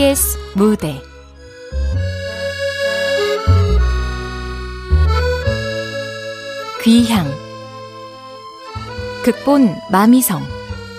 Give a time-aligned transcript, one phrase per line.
[0.00, 0.98] KBS 무대.
[6.82, 7.30] 귀향.
[9.22, 10.42] 극본 마미성.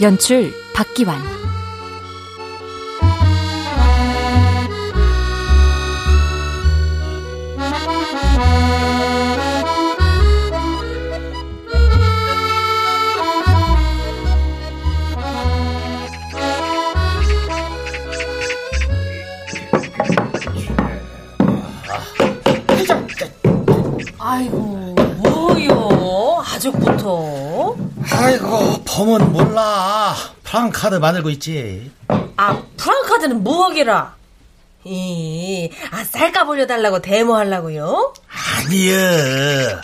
[0.04, 1.41] 연출 박기환
[29.02, 31.92] 범은 몰라 프랑카드 만들고 있지
[32.38, 34.16] 아 프랑카드는 뭐하게라
[34.84, 38.14] 이, 아, 쌀값 올려달라고 데모하려고요?
[38.28, 39.80] 아니요.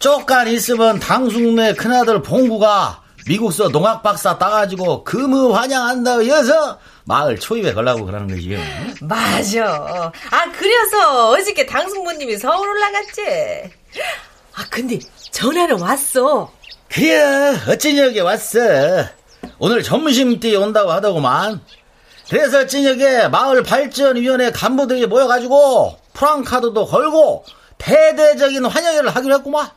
[0.00, 8.04] 쪽간 있으면 당숙네 큰아들 봉구가 미국서 농학 박사 따가지고 금을 환영한다 여서 마을 초입에 걸라고
[8.04, 8.58] 그러는 거지요.
[9.02, 10.12] 맞아.
[10.30, 13.22] 아, 그래서 어저께 당숙모님이 서울 올라갔지.
[14.54, 14.98] 아, 근데
[15.30, 16.50] 전화는 왔어.
[16.92, 18.58] 그래, 어찌 여기 왔어.
[19.58, 21.60] 오늘 점심때 온다고 하더구만.
[22.28, 27.44] 그래서 저녁에 마을 발전위원회 간부들이 모여가지고 프랑카드도 걸고
[27.78, 29.68] 대대적인 환영회를 하기로 했구만.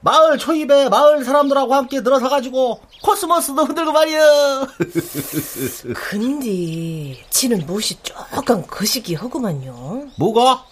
[0.00, 4.66] 마을 초입에 마을 사람들하고 함께 들어서가지고 코스모스도 흔들고 말이야.
[5.94, 10.08] 근데 지는 무엇이 조금 거시기 하구만요.
[10.16, 10.64] 뭐가?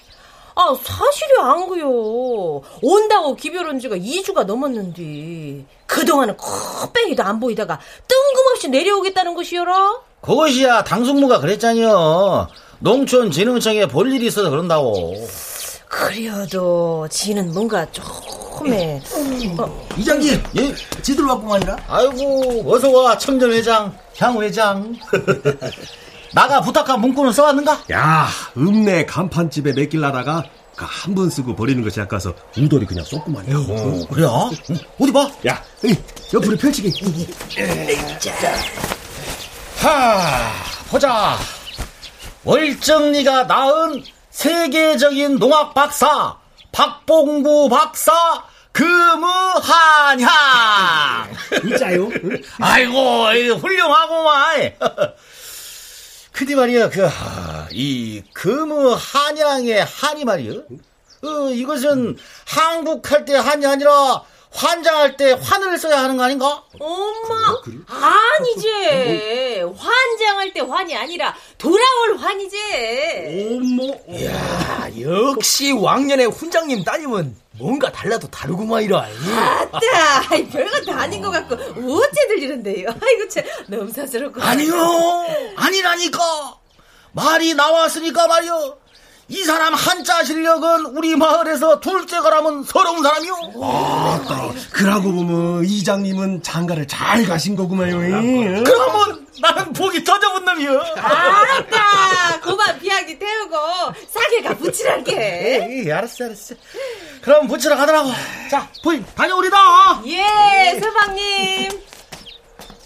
[0.57, 2.63] 아, 사실이 안 그요.
[2.83, 10.01] 온다고 기별한 지가 2주가 넘었는데, 그동안은 코빼기도 안 보이다가 뜬금없이 내려오겠다는 것이여라?
[10.23, 12.49] 그것이야, 당숙무가 그랬잖여.
[12.79, 15.15] 농촌진흥청에 볼 일이 있어서 그런다고.
[15.89, 19.01] 그래도 지는 뭔가 조금의
[19.59, 19.87] 어.
[19.97, 24.95] 이장님 예 지들 왔구만이라 아이고 어서 와 청정회장 향 회장
[26.37, 27.85] 나가 부탁한 문구는 써왔는가?
[27.91, 30.45] 야, 읍내 간판집에 맡길라다가
[30.77, 33.61] 그 한 번 쓰고 버리는 것이 아까서 우돌이 그냥 쏟구만 요.
[33.71, 34.27] 어, 그래?
[35.01, 35.27] 어디 봐?
[35.49, 35.97] 야, 에이,
[36.35, 36.91] 옆으로 펼치게.
[39.81, 40.53] 하,
[40.91, 41.39] 보자.
[42.45, 46.37] 월정리가 낳은 세계적인 농학 박사,
[46.73, 48.13] 박봉구 박사,
[48.73, 50.29] 금우한향.
[51.63, 52.11] 진짜요?
[52.61, 54.73] 아이고, 훌륭하고만.
[56.37, 57.09] 근데 말이야, 그,
[57.73, 60.53] 이, 금우 한양의 한이 말이야.
[61.23, 64.23] 어, 이것은 한국할 때 한이 아니라
[64.57, 66.63] 환장할 때 환을 써야 하는 거 아닌가?
[66.81, 67.77] 엄마, 어, 그래?
[67.89, 69.63] 아니지.
[69.77, 72.57] 환장할 때 환이 아니라 돌아올 환이지.
[73.51, 78.99] 어머, 야 역시 왕년에 훈장님 따님은 뭔가 달라도 다르구만이라.
[78.99, 82.89] 아따, 별거 다 아닌 것 같고 어째들 이런데요.
[82.89, 84.41] 아이고 참 넘사스럽고.
[84.43, 84.75] 아니요,
[85.57, 86.57] 아니라니까.
[87.13, 88.79] 말이 나왔으니까 말이요.
[89.29, 93.35] 이 사람 한자 실력은 우리 마을에서 둘째 가라면 서러운 사람이요.
[93.61, 97.99] 아, 그러고 보면 이장님은 장가를 잘 가신 거구만요.
[98.63, 100.81] 그러면 나는 복이 터져본 놈이요.
[100.97, 103.57] 아따, 그만 비약이 태우고
[104.09, 105.69] 싸게가 붙이랄게.
[105.73, 106.55] 에이, 알았어, 알았어.
[107.21, 108.11] 그럼 붙이러 가더라고.
[108.49, 110.03] 자, 부인 다녀오리다.
[110.07, 111.71] 예, 서방님.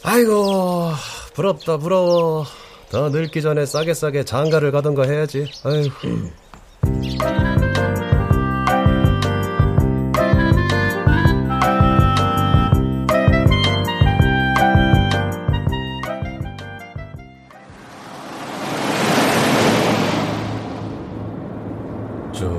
[0.05, 0.93] 아이고,
[1.35, 2.47] 부럽다, 부러워.
[2.91, 5.47] 더 늙기 전에 싸게 싸게 장가를 가던가 해야지.
[5.63, 5.93] 아이고.
[22.33, 22.51] 저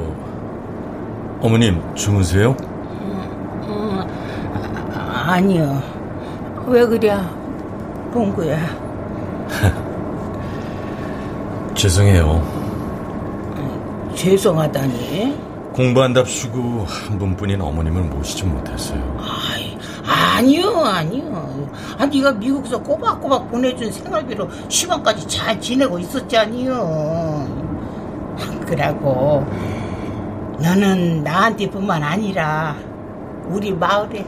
[1.42, 2.52] 어머님 주무세요?
[2.62, 4.08] 음, 음,
[4.96, 5.84] 아니요.
[6.68, 7.18] 왜 그래?
[8.14, 8.80] 봉구야.
[11.76, 12.62] 죄송해요.
[14.16, 15.40] 죄송하다니?
[15.74, 19.00] 공부한답시고 한 분뿐인 어머님을 모시지 못했어요.
[19.20, 21.70] 아이, 아니요, 아니요.
[21.98, 27.48] 아, 네가 미국에서 꼬박꼬박 보내준 생활비로 시간까지 잘 지내고 있었지 아니요.
[28.68, 29.46] 그러고
[30.60, 32.76] 너는 나한테뿐만 아니라
[33.48, 34.26] 우리 마을의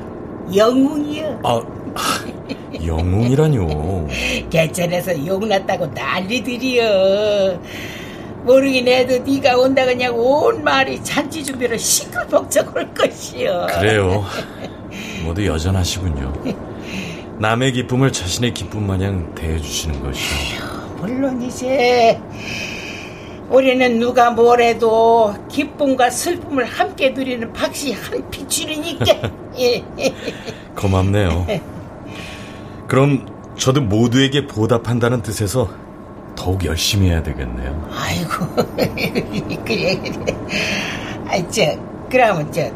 [0.56, 1.39] 영웅이여.
[1.44, 1.62] 아,
[2.86, 4.08] 영웅이라뇨.
[4.50, 7.60] 개천에서 용 났다고 난리들이여.
[8.44, 13.68] 모르긴 해도 네가 온다 그냥 온 마을이 잔치 준비로 시끌벅적 올 것이여.
[13.72, 14.26] 그래요.
[15.24, 16.34] 모두 여전하시군요.
[17.40, 20.98] 남의 기쁨을 자신의 기쁨 마냥 대해주시는 것이요.
[20.98, 22.20] 물론이지.
[23.50, 29.06] 우리는 누가 뭐래도 기쁨과 슬픔을 함께 누리는 박씨 한 피줄이니까.
[30.76, 31.48] 고맙네요.
[32.94, 33.25] 그럼
[33.57, 35.68] 저도 모두에게 보답한다는 뜻에서
[36.36, 37.90] 더욱 열심히 해야 되겠네요.
[37.92, 38.45] 아이고
[39.66, 40.38] 그래 그래.
[41.28, 41.75] 아 저
[42.07, 42.72] 그러면 저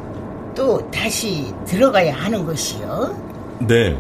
[0.56, 3.16] 또 다시 들어가야 하는 것이요.
[3.60, 3.96] 네.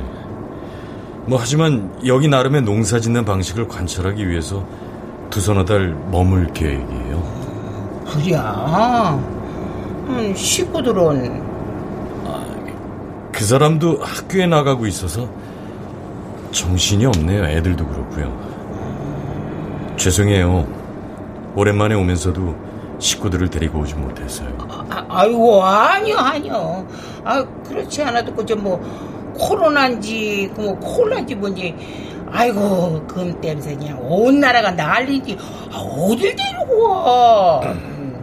[1.27, 4.65] 뭐 하지만 여기 나름의 농사 짓는 방식을 관찰하기 위해서
[5.29, 8.03] 두 서너 달 머물 계획이에요.
[8.07, 8.37] 그래.
[10.07, 11.43] 음, 식구들은
[13.31, 15.29] 그 사람도 학교에 나가고 있어서
[16.51, 17.45] 정신이 없네요.
[17.45, 19.95] 애들도 그렇고요.
[19.97, 20.67] 죄송해요.
[21.55, 22.55] 오랜만에 오면서도
[22.99, 24.49] 식구들을 데리고 오지 못해서요.
[24.69, 26.88] 아, 아이고 아니요 아니요.
[27.23, 28.79] 아 그렇지 않아도 그저 뭐
[29.38, 31.75] 코로나인지 그뭐 콜라인지 뭔지
[32.31, 35.38] 아이고 금 땜새 그냥 온 나라가 난리지
[35.71, 37.59] 아, 어딜 데리고 와.
[37.61, 38.15] 음.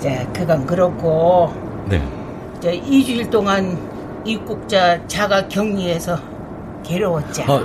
[0.00, 1.52] 자 그건 그렇고
[1.88, 2.02] 네.
[2.60, 3.76] 저 2주일 동안
[4.24, 6.16] 입국자 자가 격리해서
[6.82, 7.52] 괴로웠잖아.
[7.52, 7.62] 아,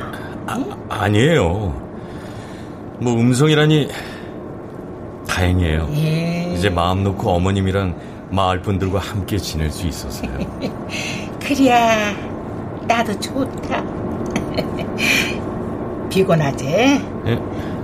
[0.47, 1.87] 아, 아 니에요.
[2.99, 3.89] 뭐 음성이라니
[5.27, 5.89] 다행이에요.
[5.95, 6.53] 예.
[6.55, 7.95] 이제 마음 놓고 어머님이랑
[8.31, 10.31] 마을 분들과 함께 지낼 수 있어서요.
[11.39, 12.13] 그래야
[12.87, 13.83] 나도 좋다.
[16.09, 16.65] 피곤하지?
[16.67, 17.39] 예?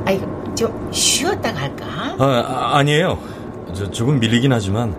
[0.06, 1.86] 아이고 좀 쉬었다 갈까?
[2.18, 3.18] 아, 아, 니에요
[3.74, 4.96] 저 조금 밀리긴 하지만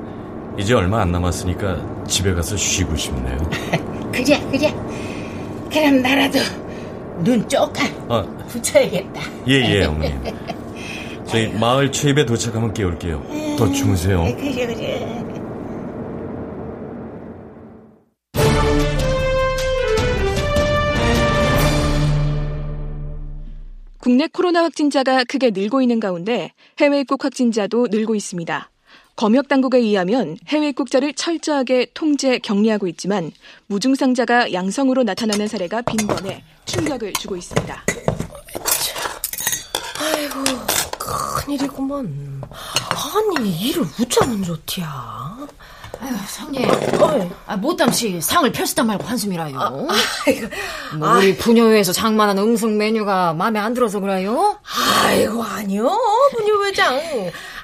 [0.59, 3.39] 이제 얼마 안 남았으니까 집에 가서 쉬고 싶네요.
[4.13, 4.75] 그래 그래.
[5.75, 6.39] 그럼 나라도
[7.25, 9.21] 눈 쪼까 아, 붙여야겠다.
[9.49, 10.23] 예, 예, 어머님.
[11.27, 13.57] 저희 마을 초입에 도착하면 깨울게요.
[13.59, 14.23] 더 주무세요.
[14.37, 15.25] 그래 그래.
[23.99, 28.71] 국내 코로나 확진자가 크게 늘고 있는 가운데 해외 입국 확진자도 늘고 있습니다.
[29.17, 33.31] 검역 당국에 의하면 해외 입국자를 철저하게 통제, 격리하고 있지만
[33.67, 37.85] 무증상자가 양성으로 나타나는 사례가 빈번해 충격을 주고 있습니다.
[40.01, 40.45] 아이고,
[40.99, 42.43] 큰일이구먼.
[43.37, 45.37] 아니, 일을 우짜면 좋디야.
[46.01, 46.69] 아유, 성님.
[47.47, 49.57] 아, 못담시 상을 펼치다 말고 한숨이라요.
[50.27, 50.49] 아이고,
[50.99, 54.59] 뭐 우리 부녀회에서 장만한 음성 메뉴가 마음에 안 들어서 그래요?
[55.05, 55.89] 아이고, 아니요,
[56.37, 57.01] 분유 회장.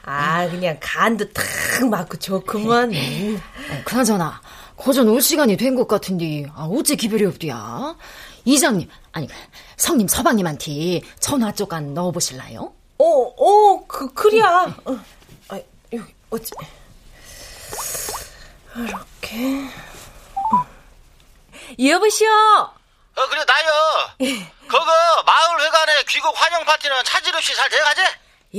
[0.04, 1.44] 아, 그냥 간도 탁
[1.88, 2.92] 맞고 좋구먼.
[2.94, 4.40] 아, 그나저나
[4.76, 7.94] 고전 올 시간이 된 것 같은데 아, 어째 기별이 없디야?
[8.44, 9.28] 이장님, 아니
[9.76, 12.72] 성님 서방님한테 전화 쪽간 넣어보실라요?
[12.98, 14.74] 어, 어, 그, 그래야.
[14.84, 14.98] 어,
[15.48, 15.60] 아,
[15.92, 16.50] 여기, 어찌.
[18.76, 19.68] 이렇게.
[20.34, 20.66] 어.
[21.82, 22.28] 여보시오!
[22.28, 24.38] 어, 그래, 나요.
[24.66, 24.84] 그거,
[25.26, 28.00] 마을 회관의 귀국 환영 파티는 차질 없이 잘 돼가지?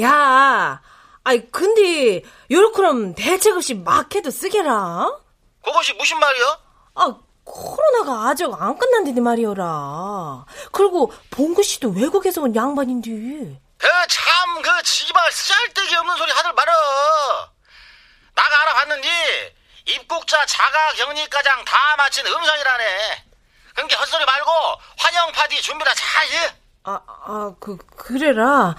[0.01, 0.79] 야,
[1.23, 5.19] 아이, 근데, 요렇게럼 대책 없이 막 해도 쓰게라?
[5.63, 6.59] 그것이 무슨 말이여?
[6.95, 10.45] 아, 코로나가 아직 안 끝난다니 말이여라.
[10.71, 13.61] 그리고 봉구 씨도 외국에서 온 양반인데.
[13.77, 16.71] 그, 참, 그, 지발 쓰잘데기 없는 소리 하들 말어.
[18.33, 23.25] 나가 알아봤는데, 입국자 자가 격리과장 다 마친 음성이라네.
[23.75, 24.51] 그러니까 헛소리 말고,
[24.97, 26.55] 환영 파티 준비나 잘 해.
[26.83, 28.75] 아, 아, 그, 그래라.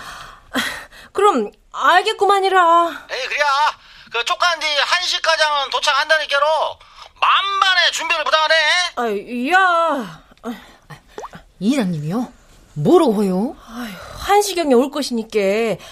[1.12, 3.06] 그럼, 알겠구만이라.
[3.10, 3.44] 에이, 그래야.
[4.12, 6.46] 그, 쪽간지 한시과장은 도착한다니까로,
[7.20, 8.54] 만반의 준비를 부탁하네.
[8.96, 10.22] 아, 야.
[11.60, 12.32] 이장님이요?
[12.74, 13.54] 뭐라고 해요?
[14.18, 15.38] 한시경에 올 것이니까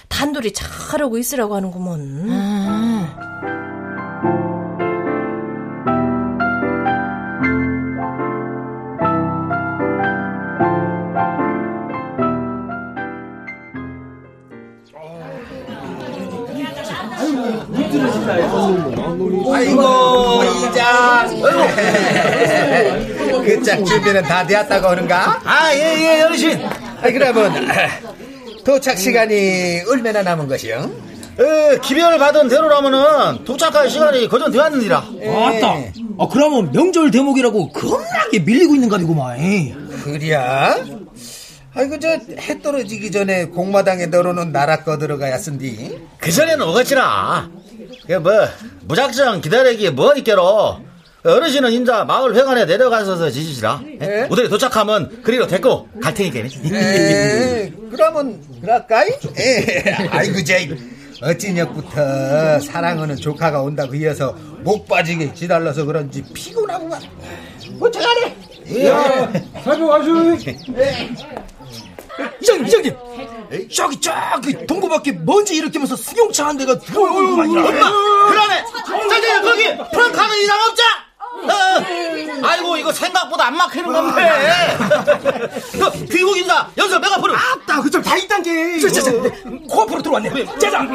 [0.08, 2.00] 단돌이 잘하고 있으라고 하는구먼.
[2.00, 2.30] 음.
[19.52, 21.42] 아이고 이장
[23.44, 25.40] 그짝 준비는 다 되었다고 하는가?
[25.44, 26.62] 아, 예, 예, 어르신.
[26.64, 27.66] 아 그러면
[28.64, 30.90] 도착 시간이 얼마나 남은 것이요?
[31.38, 35.04] 어, 기별 받은 대로라면은 도착할 시간이 거전 되었느니라.
[35.24, 35.74] 맞다.
[36.18, 39.90] 아, 그러면 명절 대목이라고 겁나게 밀리고 있는 거디구만.
[40.04, 40.76] 그랴?
[41.72, 42.08] 아이고 저
[42.38, 47.48] 해 떨어지기 전에 공마당에 널어놓은 나라 꺼 들어가야 쓴디 그 전에는 오겠지나.
[48.10, 48.32] 그 뭐,
[48.86, 50.80] 무작정 기다리기 뭐니께로.
[51.22, 53.82] 어르신은 인자 마을 회관에 내려가셔서 지지시라.
[54.02, 54.26] 예?
[54.28, 56.40] 오늘에 도착하면 그리로 데리고 갈 테니까.
[56.40, 59.10] 에 그러면 그럴까이?
[59.38, 60.54] 에 아이고 저
[61.22, 64.32] 어찌녁부터 사랑하는 조카가 온다고 이어서
[64.64, 67.00] 목 빠지게 기다려서 그런지 피곤하구만
[67.78, 70.36] 어떡하래 야, 가져가쇼.
[72.40, 73.68] 이장님, 이장님.
[73.72, 77.62] 저기, 저기, 동구밖에 먼지 일으키면서 승용차 한 대가 들어오는 거 아니야?
[78.28, 78.64] 그러네!
[79.08, 79.90] 저기, 거기!
[79.92, 80.82] 프랑카는 이상 없자!
[81.42, 84.76] 어, 아이고, 이거 생각보다 안 막히는 건데!
[85.72, 87.34] 그, 귀국인자, 연설 메가폰을!
[87.64, 87.80] 있다.
[87.82, 88.78] 그쪽 다 있단 게.
[88.88, 89.10] 자자,
[89.68, 90.44] 코앞으로 들어왔네.
[90.58, 90.86] 자자,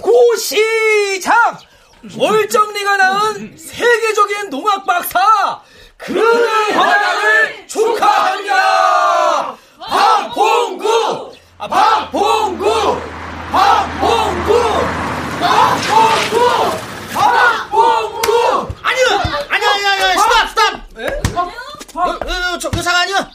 [0.00, 1.60] 고시작.
[2.18, 5.60] 월정리가 낳은 세계적인 농악 박사
[5.96, 9.56] 그의 활약을 축하합니다.
[9.88, 13.00] 박봉구, 박봉구,
[13.50, 14.52] 박봉구,
[15.40, 16.38] 박봉구,
[17.12, 18.68] 박봉구.
[18.82, 19.06] 아니야,
[19.50, 20.80] 아니야, 아니야, 아니야, 스탑, 스탑.
[21.94, 22.00] 어,
[22.54, 23.30] 어, 저, 그 상아니야?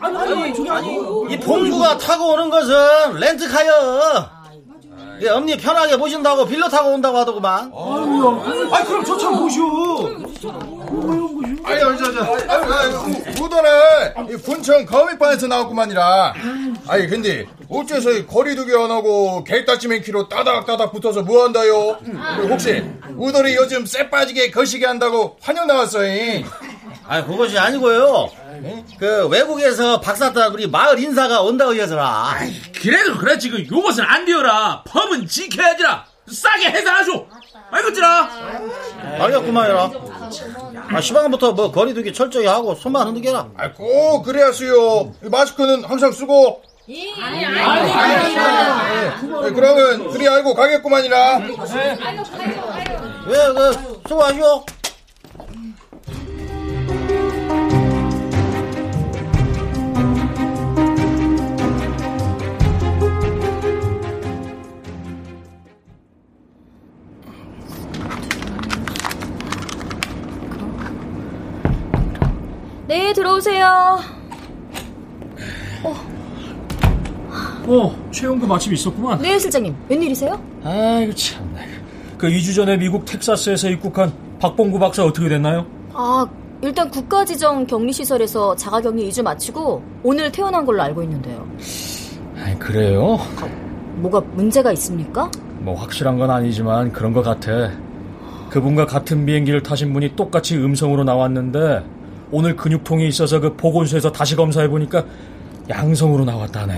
[0.00, 0.96] 아니, 아니, 저기 아니.
[1.30, 4.35] 이 봉구가 타고 오는 것은 렌트카여.
[5.22, 7.70] 예, 엄니 편하게 모신다고 빌려 타고 온다고 하더구만.
[7.74, 9.60] 아 그럼 저처 모셔.
[11.64, 16.34] 아니, 저, 저, 우도는 군청 거미반에서 나왔구만이라.
[16.86, 21.98] 아니, 근데, 어째서 이 거리두기 안 하고 개따지맨 키로 따닥따닥 붙어서 뭐 한다요?
[22.48, 22.84] 혹시,
[23.16, 26.44] 우돌이 요즘 쎄 빠지게 거시기 한다고 환영 나왔어요?
[27.08, 28.30] 아, 그것이 아니고요.
[28.98, 32.34] 그 외국에서 박사딸 우리 마을 인사가 온다고 해서라.
[32.80, 37.26] 그래도 그렇지 그 요것은 안 되어라 펌은 지켜야지라 싸게 해산하쇼
[37.70, 38.28] 알겠지라
[39.20, 40.30] 알겠구만요.
[40.88, 43.48] 아, 시방부터 뭐 거리두기 철저히 하고 손만 흔들게라.
[43.56, 45.12] 아, 꼭 그래야수요.
[45.22, 46.62] 마스크는 항상 쓰고.
[47.20, 48.34] 아니, 아니,
[49.42, 51.38] 네, 그러면 그리 알고 가겠구만이라.
[53.26, 54.64] 왜, 그, 수고하시오.
[72.96, 73.98] 네, 들어오세요.
[77.68, 79.20] 어, 최영구 마침 있었구만.
[79.20, 79.76] 네, 실장님.
[79.86, 80.42] 웬일이세요?
[80.64, 81.60] 아이고 참나.
[82.16, 84.10] 그 2주 전에 미국 텍사스에서 입국한
[84.40, 85.66] 박봉구 박사 어떻게 됐나요?
[85.92, 86.26] 아,
[86.62, 91.46] 일단 국가지정 격리시설에서 자가격리 2주 마치고 오늘 퇴원한 걸로 알고 있는데요.
[92.38, 93.18] 아 그래요?
[93.96, 95.30] 뭐가 문제가 있습니까?
[95.58, 97.70] 뭐 확실한 건 아니지만 그런 것 같아.
[98.48, 101.84] 그분과 같은 비행기를 타신 분이 똑같이 음성으로 나왔는데
[102.30, 105.04] 오늘 근육통이 있어서 그 보건소에서 다시 검사해 보니까
[105.68, 106.74] 양성으로 나왔다네.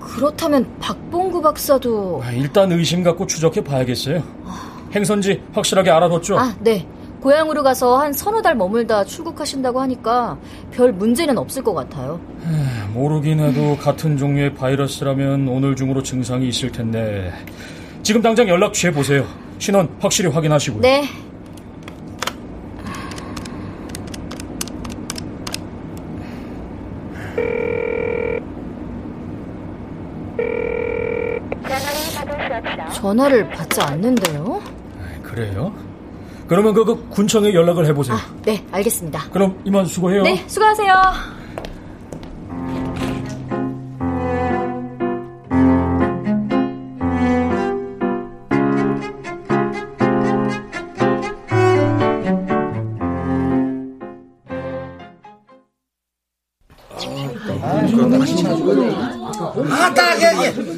[0.00, 4.22] 그렇다면 박봉구 박사도 아, 일단 의심 갖고 추적해 봐야겠어요.
[4.94, 6.38] 행선지 확실하게 알아뒀죠?
[6.38, 6.86] 아, 네.
[7.20, 10.38] 고향으로 가서 한 서너 달 머물다 출국하신다고 하니까
[10.70, 12.20] 별 문제는 없을 것 같아요.
[12.92, 17.32] 모르긴 해도 같은 종류의 바이러스라면 오늘 중으로 증상이 있을 텐데
[18.02, 19.24] 지금 당장 연락 취해 보세요.
[19.58, 20.82] 신원 확실히 확인하시고요.
[20.82, 21.08] 네.
[33.14, 34.60] 전화를 받지 않는데요?
[35.22, 35.72] 그래요?
[36.48, 38.16] 그러면 그, 그 군청에 연락을 해보세요.
[38.44, 39.30] 네, 알겠습니다.
[39.30, 40.22] 그럼 이만 수고해요.
[40.24, 40.94] 네, 수고하세요.
[59.70, 60.14] 아따,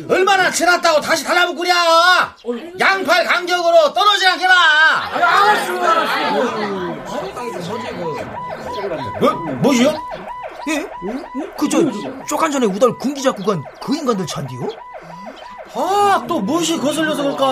[0.09, 1.75] 얼마나 지났다고 다시 달라붙구랴!
[2.79, 4.55] 양팔 강적으로 떨어지지 않게라!
[9.83, 9.95] 뭐, 뭐시요?
[10.69, 10.87] 예?
[11.57, 11.79] 그저
[12.27, 14.61] 쪼간 전에 우달 군기 잡고 간 그 인간들 찬디요?
[15.75, 17.45] 아, 또 무엇이 거슬려서 그럴까?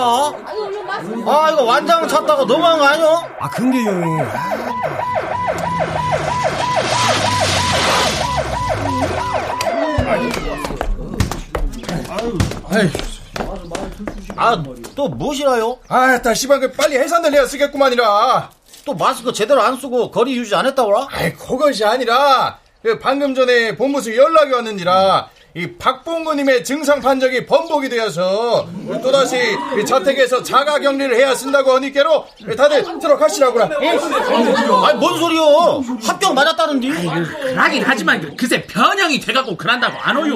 [1.27, 3.23] 아, 이거 완장 찼다고 너무한 거 아니오?
[3.39, 3.91] 아, 근데요.
[14.35, 14.63] 아,
[14.95, 15.79] 또 무엇이라요?
[15.87, 18.49] 아, 다 씨발 그 빨리 해산을 해야 쓰겠구만이라.
[18.85, 21.07] 또 마스크 제대로 안 쓰고 거리 유지 안 했다고라?
[21.11, 28.67] 아이, 그것이 아니라 그 방금 전에 본부에서 연락이 왔는지라 이 박봉구님의 증상 판정이 번복이 되어서
[29.01, 29.37] 또다시
[29.79, 32.25] 이 자택에서 자가 격리를 해야 쓴다고 하니께로
[32.57, 33.69] 다들 들어가시라고 라.
[34.85, 35.81] 아니, 뭔 소리요?
[36.03, 36.89] 합격 맞았다는데?
[37.55, 40.35] 하긴 하지만 그- 그새 변형이 돼갖고 그런다고 안 오요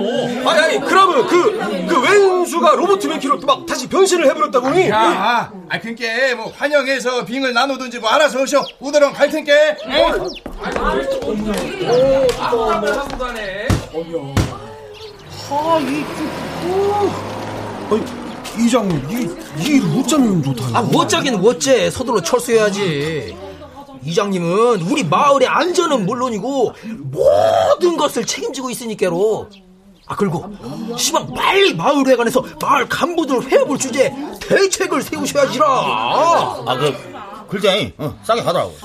[0.50, 1.60] 아니, 아니, 그러면 그,
[1.90, 4.90] 그 왼수가 로버트 맨키로 막 다시 변신을 해버렸다고니?
[4.94, 6.06] 아, 아, 그니까
[6.38, 8.64] 뭐 환영해서 빙을 나누든지 뭐 알아서 오셔.
[8.80, 9.54] 우드랑 갈 테니까.
[9.54, 12.80] 아, 이, 그, 아
[17.92, 20.78] 니, 이장님, 이, 이 못자면 좋다.
[20.78, 23.36] 아 못자긴 어째 서둘러 철수해야지
[24.04, 29.50] 이장님은 우리 마을의 안전은 물론이고 모든 것을 책임지고 있으니까로
[30.08, 30.46] 아 그리고
[30.98, 38.76] 시방 빨리 마을회관에서 마을 간부들 회합을 주제 대책을 세우셔야지라 아, 그, 글쟁이, 어, 싸게 가더라고.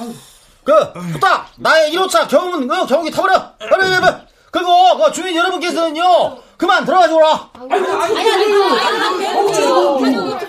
[0.64, 0.73] 그,
[1.12, 1.50] 부탁!
[1.59, 3.52] 나의 1호차 경운, 어, 경운기 타버려!
[3.59, 4.16] 빨리, 빨리!
[4.50, 6.02] 그리고, 그 주민 여러분께서는요,
[6.56, 7.50] 그만 들어가 줘라.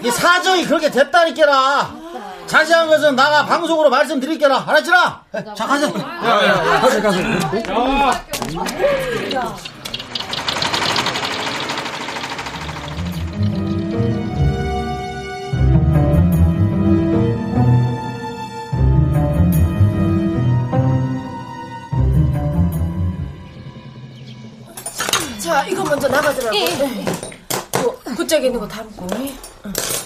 [0.03, 2.05] 이 사정이 그렇게 됐다니까라.
[2.45, 4.63] 자세한 것은 나가 방송으로 말씀드릴게라.
[4.67, 5.23] 알았지라?
[5.55, 5.91] 자, 가자.
[5.91, 7.23] 가세, 가세.
[9.31, 9.55] 자,
[25.85, 26.57] 이거 먼저 나가더라고.
[26.57, 26.65] 예.
[27.77, 29.07] 어, 굿짝에 있는 거 담고.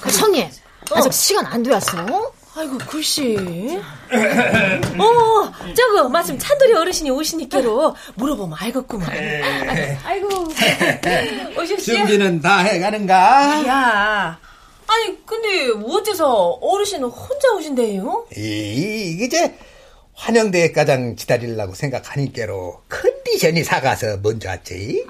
[0.04, 0.46] 아, 성님,
[0.92, 2.32] 아직 시간 안 되었어?
[2.56, 3.80] 아이고, 글씨.
[4.98, 9.10] 어, 저거, 마침 찬돌이 어르신이 오시니까로 물어보면 알겠구만.
[10.04, 10.48] 아이고,
[11.58, 11.96] 오십시오.
[11.96, 13.66] 준비는 다 해가는가?
[13.68, 14.40] 야,
[14.88, 18.26] 아니, 근데 어째서 어르신은 혼자 오신대요?
[18.36, 19.58] 이, 이제
[20.20, 25.06] 환영대 가장 기다리려고 생각하니께로 컨디션이 사가서 먼저 왔지.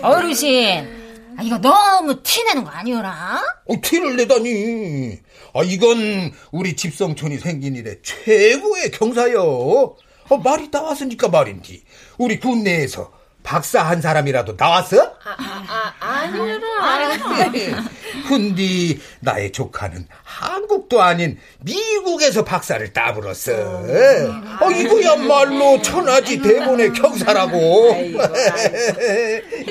[0.00, 3.42] 어르신, 아, 이거 너무 티내는 거 아니오라?
[3.66, 5.18] 어, 티를 내다니.
[5.52, 9.42] 아, 이건 우리 집성촌이 생긴 이래 최고의 경사요.
[9.42, 11.84] 어, 말이 나왔으니까 말인지.
[12.16, 13.12] 우리 군내에서
[13.42, 15.12] 박사 한 사람이라도 나왔어?
[15.38, 17.82] 아, 아 니라.
[18.28, 23.52] 근데 나의 조카는 한국도 아닌 미국에서 박사를 따불었어.
[23.52, 27.94] 어, 이거야말로 천하지 대본의 경사라고.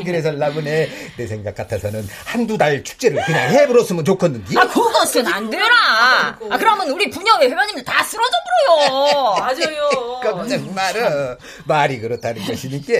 [0.05, 4.59] 그래서 나무네 내 생각 같아서는 한두 달 축제를 그냥 해버렸으면 좋겠는데.
[4.59, 5.65] 아, 그것은 안 되라.
[5.73, 8.31] 아, 그러면 우리 분녀회 회원님들 다 쓰러져
[8.67, 9.35] 버려요.
[9.39, 10.19] 맞아요.
[10.23, 11.37] 깜짝 말어.
[11.65, 12.93] 말이 그렇다는 것이니까.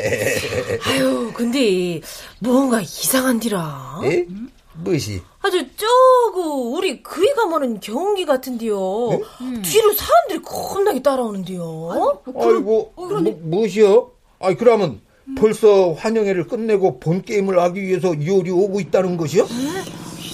[0.88, 2.02] 아유, 근데
[2.44, 4.02] 뭔가 이상한디라.
[4.06, 4.26] 에?
[4.74, 5.22] 무엇이?
[5.44, 9.20] 아주 저거 우리 그이 가면은 경운기 같은데요.
[9.64, 12.22] 뒤로 사람들이 겁나게 따라오는데요.
[12.36, 14.10] 아이고, 뭐, 무엇이요?
[14.40, 15.02] 아이, 그러면
[15.38, 19.46] 벌써 환영회를 끝내고 본 게임을 하기 위해서 이효리 오고 있다는 것이요?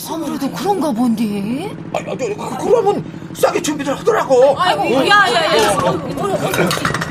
[0.09, 1.75] 아무래도 그런가 본데.
[1.93, 3.03] 아, 아, 저, 그러면
[3.35, 4.57] 싸게 준비를 하더라고.
[4.57, 5.09] 아이고, 응?
[5.09, 7.06] 야, 야, 야.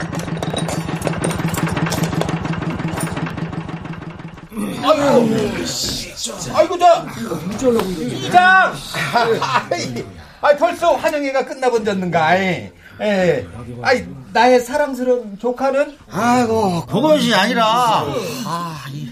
[4.87, 5.29] 아이고,
[6.55, 7.73] 아이고, 저,
[8.03, 8.73] 이장!
[9.71, 10.05] 아이,
[10.41, 12.73] 아이, 벌써 환영회가 끝나본졌는가, 예.
[13.83, 15.97] 아이, 나의 사랑스러운 조카는?
[16.11, 18.05] 아이고, 그것이 아니라,
[18.45, 19.09] 아, 이,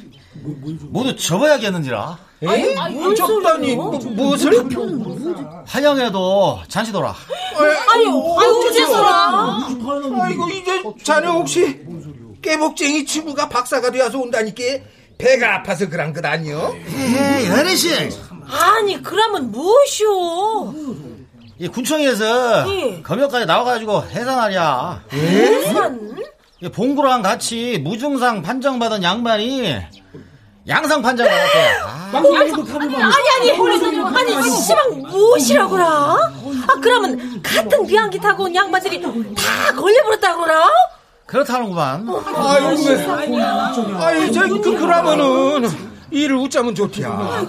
[0.90, 2.18] 모두 접어야겠는지라.
[2.42, 4.68] 에이, 뭘 적다니, 뭐, 무엇을?
[5.66, 7.14] 환영회도 잔치도라.
[7.56, 9.58] 아니, 아니, 어째서라?
[10.20, 11.80] 아이고, 이제 자네 혹시
[12.42, 14.62] 깨복쟁이 친구가 박사가 되어서 온다니까
[15.18, 16.74] 배가 아파서 그런 것 아니요?
[16.86, 18.10] 에이, 어르신!
[18.48, 20.74] 아니, 그러면 무엇이오?
[21.58, 23.02] 이 군청에서 예.
[23.02, 25.02] 검역까지 나와가지고 해산하랴.
[25.12, 26.16] 해산?
[26.60, 29.76] 이 봉구랑 같이 무증상 판정받은 양반이
[30.66, 31.68] 양상 판정 받았대.
[31.84, 35.86] 아, 아니, 아니, 아니, 아니, 씨방 무엇이라고라?
[35.86, 39.10] 아, 그러면 같은 비행기 타고 온 양반들이 다
[39.76, 40.68] 걸려버렸다고라?
[41.26, 42.06] 그렇다는구만.
[42.08, 43.38] 아이고,
[43.98, 45.68] 아이, 저, 그, 그러면은,
[46.10, 47.44] 일을 웃자면 좋디야.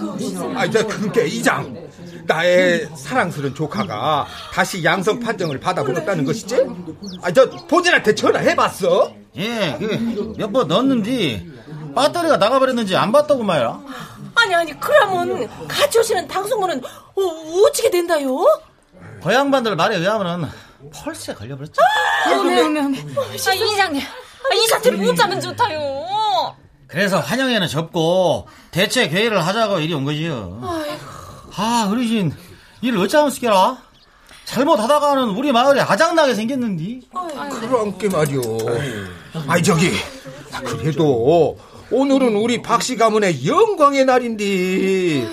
[0.54, 1.86] 아이, 저, 그게 이장.
[2.26, 6.66] 나의 사랑스러운 조카가 다시 양성 판정을 받아보겠다는 것이지?
[7.22, 9.12] 아, 저, 본인한테 전화해봤어?
[9.36, 11.46] 예, 그, 몇번 넣었는데,
[11.94, 13.80] 배터리가 나가버렸는지 안 봤다고 말이야.
[14.34, 17.22] 아니, 아니, 그러면 같이 오시는 당숙모는 어,
[17.66, 18.36] 어떻게 된다요?
[19.22, 20.48] 그 양반들 말에 의하면은,
[20.92, 21.80] 펄스에 걸려버렸지.
[22.26, 23.04] 어메, 어메, 어메.
[23.46, 24.02] 아, 이장님.
[24.02, 26.04] 아, 이 사태를 웃자면 좋다요.
[26.86, 30.60] 그래서 환영회는 접고, 대체 회의를 하자고 이리 온 거지요.
[31.56, 32.32] 아, 어르신,
[32.82, 33.78] 일 어쩌면 쓰게라?
[34.44, 37.08] 잘못하다가는 우리 마을에 아장나게 생겼는디.
[37.60, 38.58] 그런 게 말이오.
[39.48, 39.90] 아이, 저기,
[40.64, 41.58] 그래도,
[41.90, 45.28] 오늘은 우리 박씨 가문의 영광의 날인데.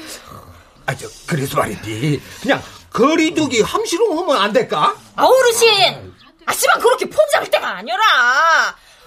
[0.87, 2.61] 아, 저, 그래서 말인데, 그냥
[2.93, 4.95] 거리두기 함시롱 하면 안 될까?
[5.15, 6.13] 아, 어르신!
[6.45, 7.97] 아, 씨발, 그렇게 폼 잡을 때가 아니라!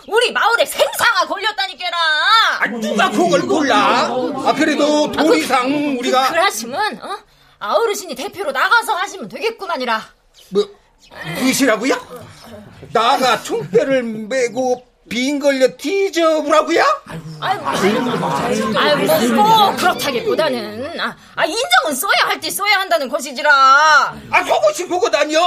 [0.09, 1.97] 우리 마을에 생사가 걸렸다니까라!
[2.61, 4.07] 아, 누가 그걸 몰라?
[4.45, 6.33] 아, 그래도 도리상 우리가.
[6.33, 7.19] 그, 하시면, 어?
[7.61, 10.03] 아, 어르신이 대표로 나가서 하시면 되겠구만이라.
[10.51, 10.69] 뭐,
[11.41, 12.27] 무엇이라고요?
[12.93, 16.83] 나가 총대를 메고 빈 걸려 뒤져보라고요?
[17.41, 23.51] 아이고, 아이고, 뭐, 그렇다기보다는, 아, 아, 인정은 써야 할 때 써야 한다는 것이지라.
[24.31, 25.41] 아, 그것이 그거다니요?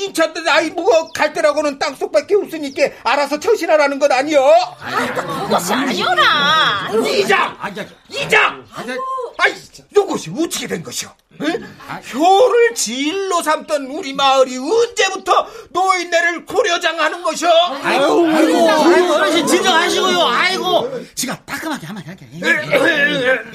[0.00, 4.42] 인천 나이 무거 갈 때라고는 땅속밖에 없으니까 알아서 처신하라는 것 아니요?
[5.46, 6.90] 그것이 아니오라.
[7.06, 7.56] 이장!
[8.08, 8.66] 이장!
[9.38, 9.54] 아이,
[9.96, 11.08] 요것이 어떻게 된 것이오?
[11.42, 11.76] 응?
[12.12, 17.48] 효를 진로 삼던 우리 마을이 언제부터 노인네를 고려장하는 것이오?
[17.82, 20.20] 아이고, 아이고, 아이고, 어르신 진정하시고요.
[20.26, 22.26] 아이고, 지가 딱 따끔하게 한마디 할게.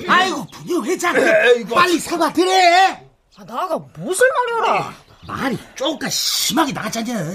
[0.08, 1.13] 아이고, 분유 회장.
[1.73, 3.01] 빨리 사과 드래.
[3.38, 4.93] 아, 나가 무슨 말이오라.
[5.27, 7.33] 말이 조금 심하게 나갔잖아.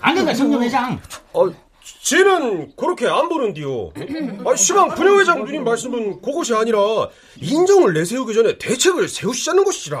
[0.00, 1.00] 안 된다, 성령 회장.
[1.32, 1.48] 어,
[2.04, 3.92] 쟤는 그렇게 안 보는디요.
[4.46, 6.78] 아, 시방 분녀회장 누님 말씀은 그것이 아니라
[7.40, 9.98] 인정을 내세우기 전에 대책을 세우시자는 것이라.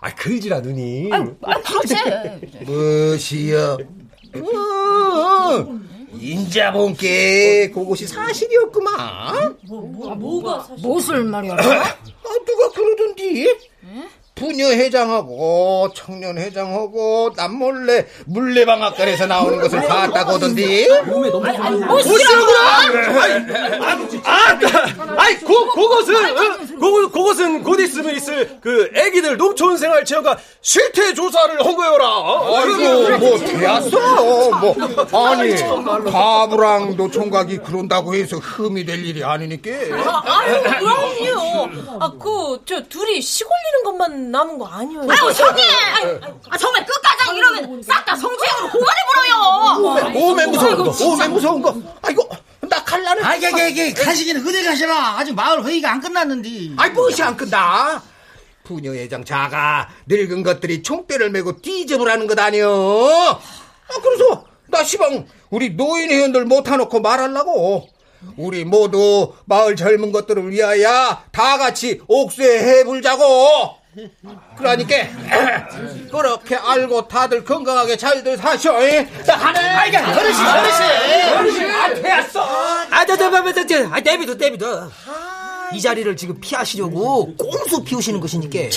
[0.00, 1.12] 아, 글지라 누님.
[1.12, 1.94] 아, 아 그렇지.
[2.64, 3.78] 무엇이여?
[4.34, 5.78] 어,
[6.20, 9.56] 인자본께 그것이 사실이었구만.
[9.68, 10.86] 뭐, 뭐 가 사실?
[10.86, 11.54] 무슨 말이야?
[11.54, 13.56] 아, 누가 그러던디?
[14.36, 20.86] 부녀 회장하고 청년 회장하고 남몰래 물레방앗간에서 나오는 것을 봤다고 하던디?
[21.88, 22.60] 무시하구나!
[24.24, 24.58] 아,
[25.16, 26.56] 아이, 고, 그것은, 어?
[26.78, 32.06] 그것, 그것은 곧 있으면 있을 그 애기들 농촌 생활 체험과 실태 조사를 한 거여라.
[32.58, 34.50] 아이고, 뭐, 되었어.
[34.60, 35.54] 뭐, 아니,
[36.10, 39.70] 가부랑 노총각이 그런다고 해서 흠이 될 일이 아니니까.
[40.04, 41.68] 아, 아유, 그럼요.
[42.00, 45.00] 아, 그, 저, 둘이 시골리는 것만 남은 거 아니에요?
[45.02, 45.64] 아유, 형님!
[46.50, 50.14] 아, 정말 끝가장 이러면 싹 다 성추행으로 고발해버려요!
[50.14, 51.76] 오메 무서운 거, 오메 무서운 거.
[52.02, 52.28] 아이고,
[52.68, 53.24] 나 갈라는.
[53.24, 55.18] 아, 이게, 이게, 이게, 간식이는 그대 가시라.
[55.18, 56.48] 아직 마을 회의가 안 끝났는데.
[56.76, 58.02] 아이, 무엇이 안 끝나?
[58.64, 63.40] 부녀회장 자가 늙은 것들이 총대를 메고 뒤집으라는 것 아니여?
[63.88, 67.88] 아, 그래서, 나 시방, 우리 노인 회원들 못해놓고 말하려고.
[68.36, 73.75] 우리 모두 마을 젊은 것들을 위하여 다 같이 옥수해 해불자고.
[74.56, 74.96] 그러니까
[76.10, 78.72] 그렇게 알고 다들 건강하게 잘들 사셔.
[78.72, 79.58] 나 하네.
[79.60, 80.84] 아이가 어르신, 어르신.
[81.38, 82.42] 어르신 안 되었어.
[82.90, 84.90] 아, 저, 저, 저, 저, 저, 아, 내비둬, 내비둬.
[85.72, 88.70] 이 자리를 지금 피하시려고 꼼수 피우시는 것이니까.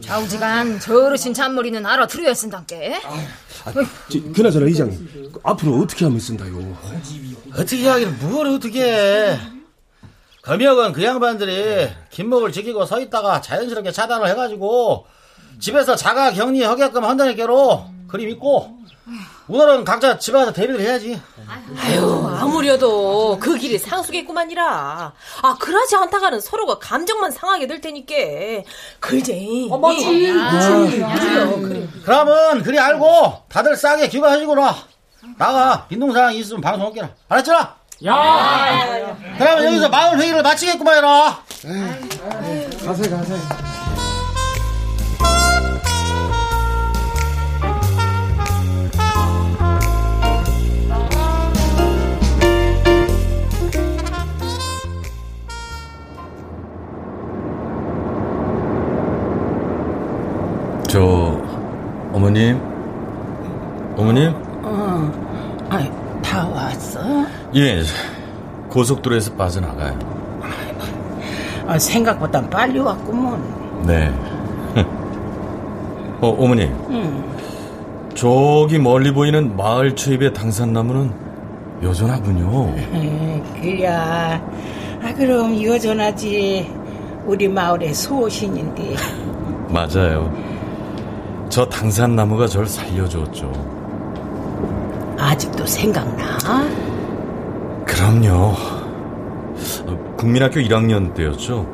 [0.00, 3.00] 좌우지간 저 어르신 잔머리는 알아들어야 쓴단께.
[3.64, 6.76] 아, 저, 그나저나 이장님, 앞으로 어떻게 하면 쓴다요?
[7.54, 9.38] 어떻게 하기는 뭘 어떻게 해.
[10.46, 15.06] 검역은 그 양반들이 김목을 지키고 서 있다가 자연스럽게 차단을 해가지고
[15.58, 18.76] 집에서 자가 격리 하게끔 한다니까로 그림 있고
[19.48, 21.20] 오늘은 각자 집에 가서 대비를 해야지.
[21.78, 25.12] 아유, 아무려도 그 길이 상수겠구만이라.
[25.42, 28.14] 아, 그러지 않다가는 서로가 감정만 상하게 될 테니까.
[29.00, 29.68] 글쟁이.
[29.70, 30.32] 어, 맞지.
[32.04, 34.74] 그러면 그리 알고 다들 싸게 귀가하시구나.
[35.38, 37.10] 나가 빈동사항 있으면 방송 할게라.
[37.28, 37.52] 알았죠?
[38.04, 39.16] 야!
[39.38, 41.42] 그러면 여기서 마을 회의를 마치겠구만 이라.
[42.84, 43.34] 가세, 가세.
[60.88, 61.02] 저
[62.12, 62.60] 어머님
[63.96, 64.32] 어머님
[64.62, 65.12] 어,
[65.68, 66.05] 아, 다 왔어?
[67.56, 67.82] 예
[68.68, 69.98] 고속도로에서 빠져나가요
[71.68, 73.84] 아, 생각보다 빨리 왔구먼.
[73.86, 74.08] 네
[76.20, 77.24] 어, 어머님 응.
[78.14, 81.10] 저기 멀리 보이는 마을 초입의 당산나무는
[81.82, 84.40] 여전하군요 에, 그야.
[85.02, 86.72] 아, 그럼 여전하지.
[87.26, 88.94] 우리 마을의 소신인데.
[89.68, 90.32] 맞아요
[91.48, 93.50] 저 당산나무가 절 살려줬죠
[95.18, 96.38] 아직도 생각나?
[97.96, 98.52] 그럼요.
[99.86, 101.66] 어, 국민학교 1학년 때였죠.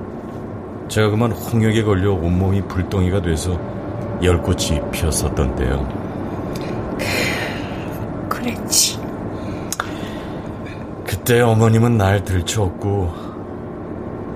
[0.86, 3.58] 제가 그만 홍역에 걸려 온몸이 불덩이가 돼서
[4.22, 5.88] 열꽃이 피었었던 때요.
[8.28, 9.00] 그랬지.
[11.04, 13.12] 그때 어머님은 날 들쳐업고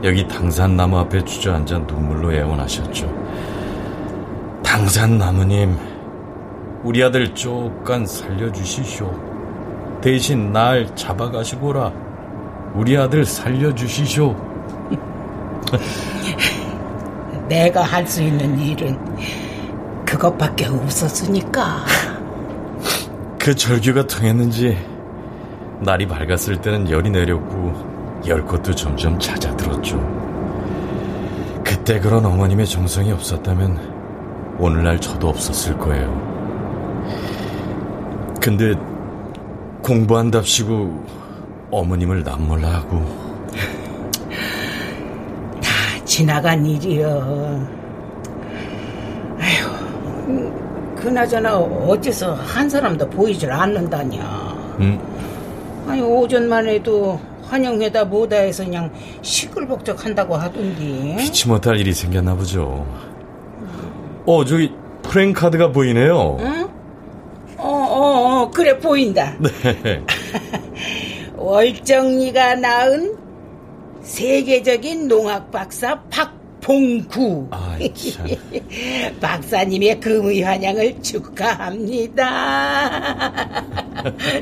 [0.03, 3.07] 여기 당산나무 앞에 주저앉아 눈물로 애원하셨죠.
[4.64, 5.79] 당산나무님,
[6.83, 9.26] 우리 아들 조깐 살려주시쇼.
[10.07, 11.92] 대신 날 잡아가시고라.
[12.77, 14.37] 우리 아들 살려주시쇼.
[17.51, 18.97] 내가 할 수 있는 일은
[20.05, 21.85] 그것밖에 없었으니까.
[23.37, 24.79] 그 절규가 통했는지
[25.81, 29.99] 날이 밝았을 때는 열이 내렸고 열꽃도 점점 잦아들었죠.
[31.64, 36.27] 그때 그런 어머님의 정성이 없었다면 오늘날 저도 없었을 거예요.
[38.40, 38.77] 근데
[39.87, 41.05] 공부한답시고
[41.70, 43.05] 어머님을 남몰라 하고
[45.62, 47.64] 다 지나간 일이여.
[49.38, 54.22] 아휴, 그나저나 어째서 한 사람도 보이질 않는다냐.
[54.81, 54.99] 음,
[55.87, 58.90] 아니 오전만 해도 환영회다 뭐다 해서 그냥
[59.22, 61.14] 시끌벅적한다고 하던디.
[61.18, 62.85] 피치 못할 일이 생겼나 보죠.
[64.27, 64.72] 어 저기
[65.05, 66.38] 프랭카드가 보이네요.
[66.40, 66.65] 응?
[68.57, 69.37] 그래 보인다.
[69.85, 70.01] 네.
[71.37, 73.14] 월정리가 낳은
[74.01, 77.51] 세계적인 농학 박사 박봉구.
[78.14, 78.27] 참.
[79.21, 82.23] 박사님의 금의 환영을 축하합니다.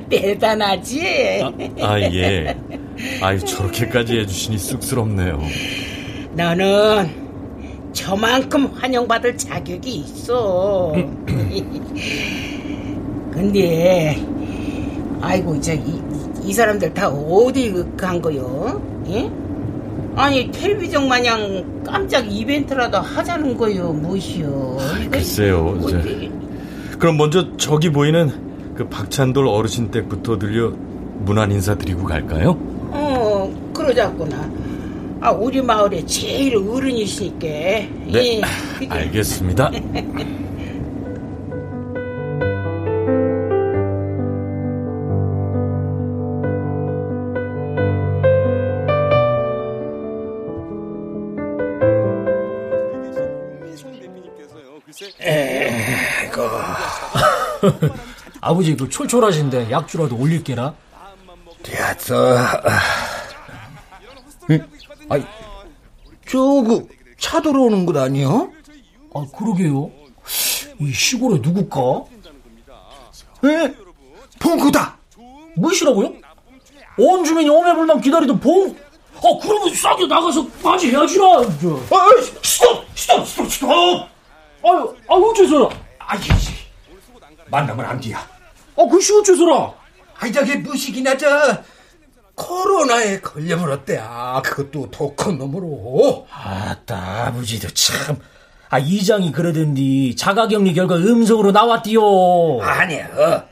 [0.08, 1.42] 대단하지?
[1.80, 2.56] 아, 예.
[3.20, 5.42] 아이, 저렇게까지 해주시니 쑥스럽네요.
[6.34, 10.94] 너는 저만큼 환영받을 자격이 있어.
[13.34, 14.16] 근데
[15.20, 16.00] 아이고 저 이,
[16.44, 18.80] 이 사람들 다 어디 간 거요?
[19.08, 19.30] 예?
[20.16, 24.78] 아니 텔레비전 마냥 깜짝 이벤트라도 하자는 거요 무엇이요?
[25.10, 25.76] 글쎄요.
[25.82, 26.30] 이제.
[26.98, 28.30] 그럼 먼저 저기 보이는
[28.76, 30.72] 그 박찬돌 어르신 댁부터 들려
[31.24, 32.50] 문안 인사 드리고 갈까요?
[32.92, 34.48] 어 그러자꾸나.
[35.20, 37.38] 아 우리 마을에 제일 어른이시니까.
[37.46, 37.88] 네.
[38.12, 38.42] 예,
[38.88, 39.70] 알겠습니다.
[58.44, 60.74] 아버지 그 촐촐하신데 약주라도 올릴게라.
[61.62, 62.36] 됐어.
[64.50, 64.68] 응?
[65.08, 65.24] 아이,
[66.28, 66.86] 저그
[67.18, 68.52] 차 들어오는 것 아니요?
[69.14, 69.90] 아 그러게요.
[70.78, 72.04] 이 시골에 누굴까?
[73.48, 73.74] 에?
[74.38, 74.98] 봉구다.
[75.56, 76.12] 무엇이라고요?
[76.98, 78.76] 온 주민이 오매불만 기다리던 봉?
[79.16, 81.24] 아 그러면 싸게 나가서 맞이해야지라.
[81.26, 82.10] 아
[82.42, 83.70] 스톱 스톱 스톱 스톱.
[83.70, 85.70] 아유 아 어째서라?
[85.98, 86.20] 아이
[87.50, 88.33] 만나면 안 돼야.
[88.76, 89.72] 아 글씨 어째서라?
[90.18, 91.62] 아이 저게 무식이나 저
[92.34, 94.42] 코로나에 걸려버렸대야.
[94.44, 96.26] 그것도 독한 놈으로.
[96.30, 98.18] 아따 아버지도 참.
[98.70, 102.60] 아 이장이 그러던디 자가격리 결과 음성으로 나왔디요.
[102.62, 103.46] 아니야.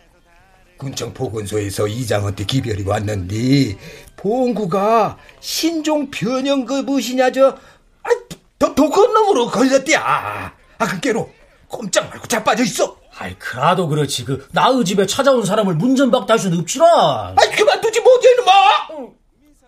[0.76, 3.76] 군청 보건소에서 이장한테 기별이 왔는데
[4.16, 8.10] 봉구가 신종 변형 그 무엇이냐 저 아,
[8.58, 10.52] 더 독한 놈으로 걸렸대야.
[10.78, 11.30] 아 그께로
[11.68, 12.96] 꼼짝 말고 자빠져 있어.
[13.22, 17.34] 아이 그라도 그렇지 그 나의 집에 찾아온 사람을 문전박탈 수는 없지라.
[17.38, 19.12] 아이 그만두지 못해 이놈아.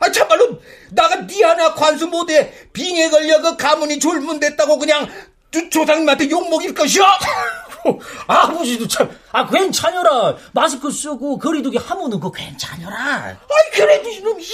[0.00, 0.58] 아 참말로
[0.90, 5.08] 나가 니 하나 관수 못해 빙에 걸려 그 가문이 졸문됐다고 그냥
[5.52, 7.04] 조- 조상님한테 욕먹일 것이야.
[8.26, 10.36] 아버지도 참, 아, 괜찮여라.
[10.52, 12.96] 마스크 쓰고 거리두기 하면은 그 괜찮여라.
[12.96, 14.44] 아이 그래도 이놈 이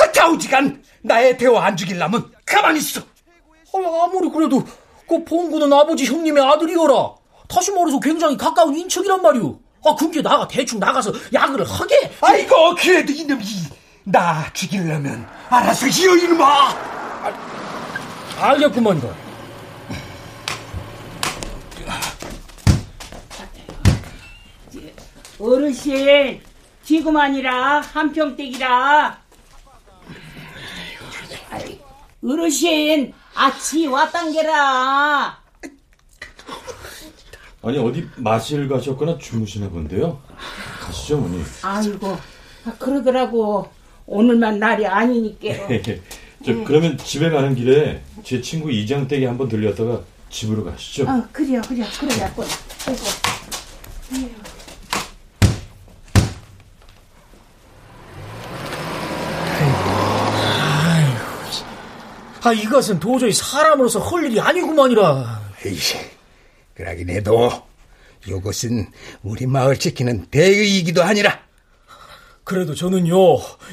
[0.00, 3.02] 아 자우지간 나의 대화 안 죽일라면 가만히 있어.
[3.02, 4.64] 아, 아무리 그래도
[5.06, 7.21] 그 봉구는 아버지 형님의 아들이여라.
[7.52, 9.60] 다시 말해서 굉장히 가까운 인척이란 말이오.
[9.84, 12.10] 아, 그게 나가 대충 나가서 야근을 하게.
[12.22, 13.44] 아이고 그래도 이놈이
[14.04, 16.74] 나 죽이려면 알아서 히어 이놈아.
[18.40, 19.02] 알겠구먼.
[25.38, 26.40] 어르신
[26.84, 29.18] 지금 아니라 한평댁이라
[32.24, 35.41] 어르신 아치 왔단게라
[37.62, 40.20] 아니, 어디 마실 가셨거나 주무시나 본데요?
[40.80, 41.42] 가시죠, 어머니.
[41.62, 42.18] 아이고
[42.64, 43.68] 아, 그러더라고
[44.06, 45.68] 오늘만 날이 아니니까
[46.44, 51.04] 저, 그러면 집에 가는 길에 제 친구 이장 댁에 한번 들렸다가 집으로 가시죠.
[51.08, 52.42] 어 그래요 그래요 그래갖고
[52.88, 53.02] 아이고
[62.44, 65.40] 아, 이것은 도저히 사람으로서 할 일이 아니구만이라.
[65.64, 65.96] 에이씨,
[66.74, 67.50] 그러긴 해도
[68.26, 68.86] 이것은
[69.22, 71.40] 우리 마을 지키는 대의이기도 하니라.
[72.44, 73.14] 그래도 저는요,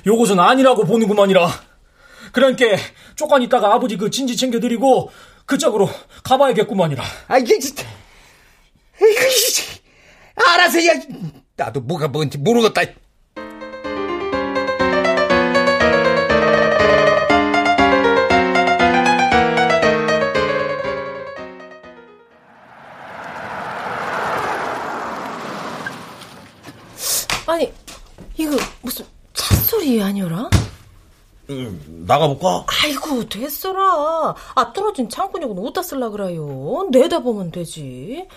[0.05, 1.49] 요것은 아니라고 보는구만이라.
[2.31, 2.65] 그러니까
[3.15, 5.12] 조금 있다가 아버지 그 진지 챙겨드리고
[5.45, 5.89] 그쪽으로
[6.23, 7.03] 가봐야겠구만이라.
[7.27, 7.83] 아 이게 진짜,
[10.35, 10.93] 알아서 야,
[11.55, 12.81] 나도 뭐가 뭔지 모르겠다.
[30.02, 30.49] 아니어라?
[31.49, 32.65] 음, 나가볼까?
[32.84, 34.36] 아이고, 됐어라.
[34.56, 36.88] 아, 떨어진 창구역은 어디다 쓸라 그래요?
[36.91, 38.28] 내다보면 되지.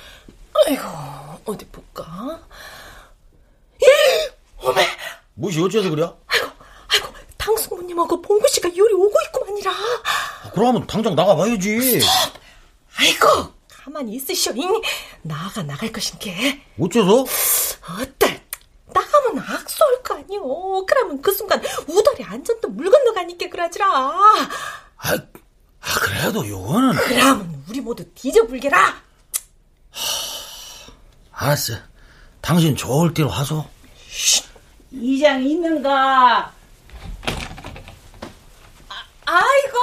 [0.66, 0.82] 아이고,
[1.44, 2.40] 어디 볼까?
[3.82, 4.66] 예!
[4.66, 4.86] 어메!
[5.34, 6.10] 무엇이 어째서 그래?
[7.36, 9.72] 당숙모님하고 봉구 씨가 요리 오고 있구만이라.
[10.54, 12.00] 그러면 당장 나가봐야지.
[12.96, 14.52] 아이고, 가만히 있으셔.
[14.52, 14.80] 잉.
[15.22, 16.62] 나가 나갈 것인게.
[16.80, 17.24] 어째서?
[18.00, 18.41] 어때?
[19.32, 20.86] 나가면 악수할 거 아니오.
[20.86, 23.86] 그러면 그 순간 우덜에 앉았던 물 건너가니까 그러지라.
[23.88, 25.18] 아,
[26.00, 26.94] 그래도 요거는.
[26.94, 29.02] 그러면 우리 모두 뒤져불게라.
[31.32, 31.74] 알았어.
[32.40, 33.68] 당신 좋을 때 와서.
[34.90, 36.52] 이장 있는가
[39.24, 39.78] 아이고,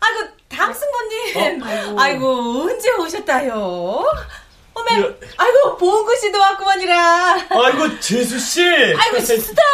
[0.00, 1.36] 아이고, 당승모님.
[1.36, 1.66] 어?
[1.66, 2.00] 아이고.
[2.00, 4.04] 아이고, 언제 오셨다요?
[4.74, 5.08] 어메, 야.
[5.36, 7.34] 아이고, 보은구 씨도 왔구만이라.
[7.50, 8.62] 아이고, 재수 씨.
[8.62, 9.64] 아이고, 스탑.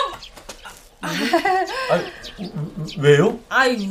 [1.03, 1.09] 아,
[2.99, 3.39] 왜요?
[3.49, 3.89] 아이,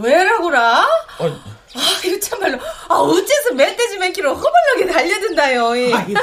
[0.00, 0.86] 왜라고라?
[1.18, 2.58] 아, 아, 이거 참말로.
[2.88, 5.68] 아, 어째서 멧돼지 맨키로 허벌나게 달려든다요.
[5.94, 6.18] 아이고,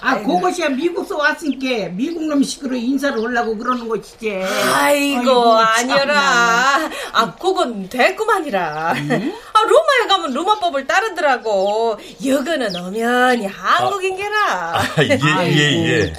[0.00, 4.42] 아, 그것이야 미국서 왔으니까 미국 놈 식으로 인사를 하려고 그러는 것이지.
[4.74, 5.20] 아이고,
[5.58, 6.90] 아이고 아니라.
[7.12, 8.92] 아, 그건 됐구만이라.
[8.92, 9.34] 음?
[9.52, 11.98] 아, 로마에 가면 로마법을 따르더라고.
[12.24, 14.38] 여거는 엄연히 한국인게라.
[14.74, 15.18] 아, 예,
[15.52, 16.12] 예, 예.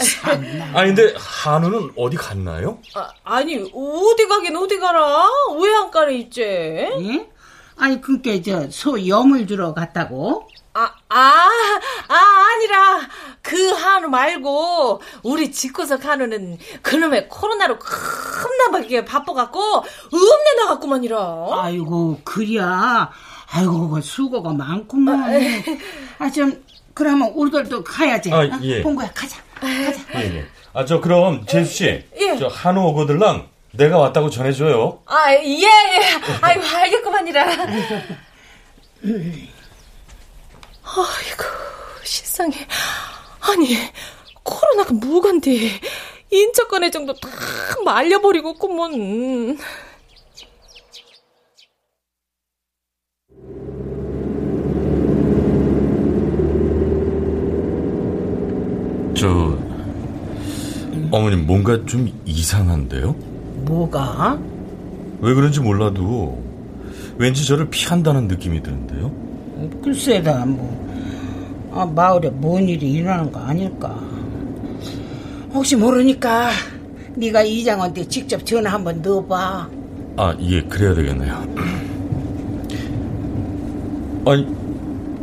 [0.73, 2.79] 아니, 근데 한우는 어디 갔나요?
[3.23, 5.27] 아, 니 어디 가긴 어디 가라?
[5.59, 6.41] 외양간에 있지.
[6.43, 7.25] 응?
[7.81, 10.47] 아니 그니까 저소 염을 주러 갔다고?
[10.73, 11.49] 아, 아,
[12.07, 13.01] 아, 아니라,
[13.41, 19.59] 그 한우 말고, 우리 집구석 한우는 그놈의 코로나로 겁나게 바빠갖고,
[20.13, 21.47] 읍내 나갔구만이라.
[21.53, 23.09] 아이고, 그리야.
[23.51, 25.23] 아이고, 그 수고가 많구만.
[26.19, 26.63] 아, 아, 좀,
[26.93, 28.31] 그러면 우리들도 가야지.
[28.31, 28.83] 아, 예.
[28.83, 29.41] 본거야, 가자.
[29.59, 29.99] 가자.
[30.21, 30.45] 예, 예.
[30.73, 32.05] 아, 저, 그럼, 제수씨.
[32.15, 32.37] 예.
[32.37, 35.01] 저, 한우 오거들랑 내가 왔다고 전해줘요.
[35.05, 35.67] 아, 예, 예.
[36.41, 37.43] 아이고, 알겠구만이라.
[40.83, 41.43] 아이고,
[42.03, 42.55] 세상에.
[43.39, 43.77] 아니,
[44.43, 45.51] 코로나가 뭐간데.
[46.33, 47.29] 인척관의 정도 다
[47.83, 49.57] 말려버리고 꼬먼.
[59.13, 59.27] 저,
[61.11, 63.30] 어머님 뭔가 좀 이상한데요?
[63.65, 64.39] 뭐가?
[65.21, 66.41] 왜 그런지 몰라도
[67.17, 69.11] 왠지 저를 피한다는 느낌이 드는데요.
[69.83, 70.81] 글쎄다 뭐
[71.73, 73.97] 아, 마을에 뭔 일이 일어나는 거 아닐까.
[75.53, 76.49] 혹시 모르니까
[77.15, 79.69] 네가 이장한테 직접 전화 한번 넣어봐.
[80.17, 81.33] 아, 예, 그래야 되겠네요.
[84.25, 84.43] 아니,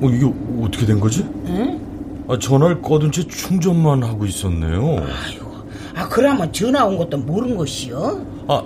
[0.02, 0.30] 어, 이게
[0.62, 1.22] 어떻게 된 거지?
[1.46, 1.80] 응?
[2.28, 4.96] 아, 전화를 꺼둔 채 충전만 하고 있었네요.
[5.24, 5.47] 아이고,
[5.98, 8.24] 아, 그러면 전화 온 것도 모른 것이요?
[8.46, 8.62] 아,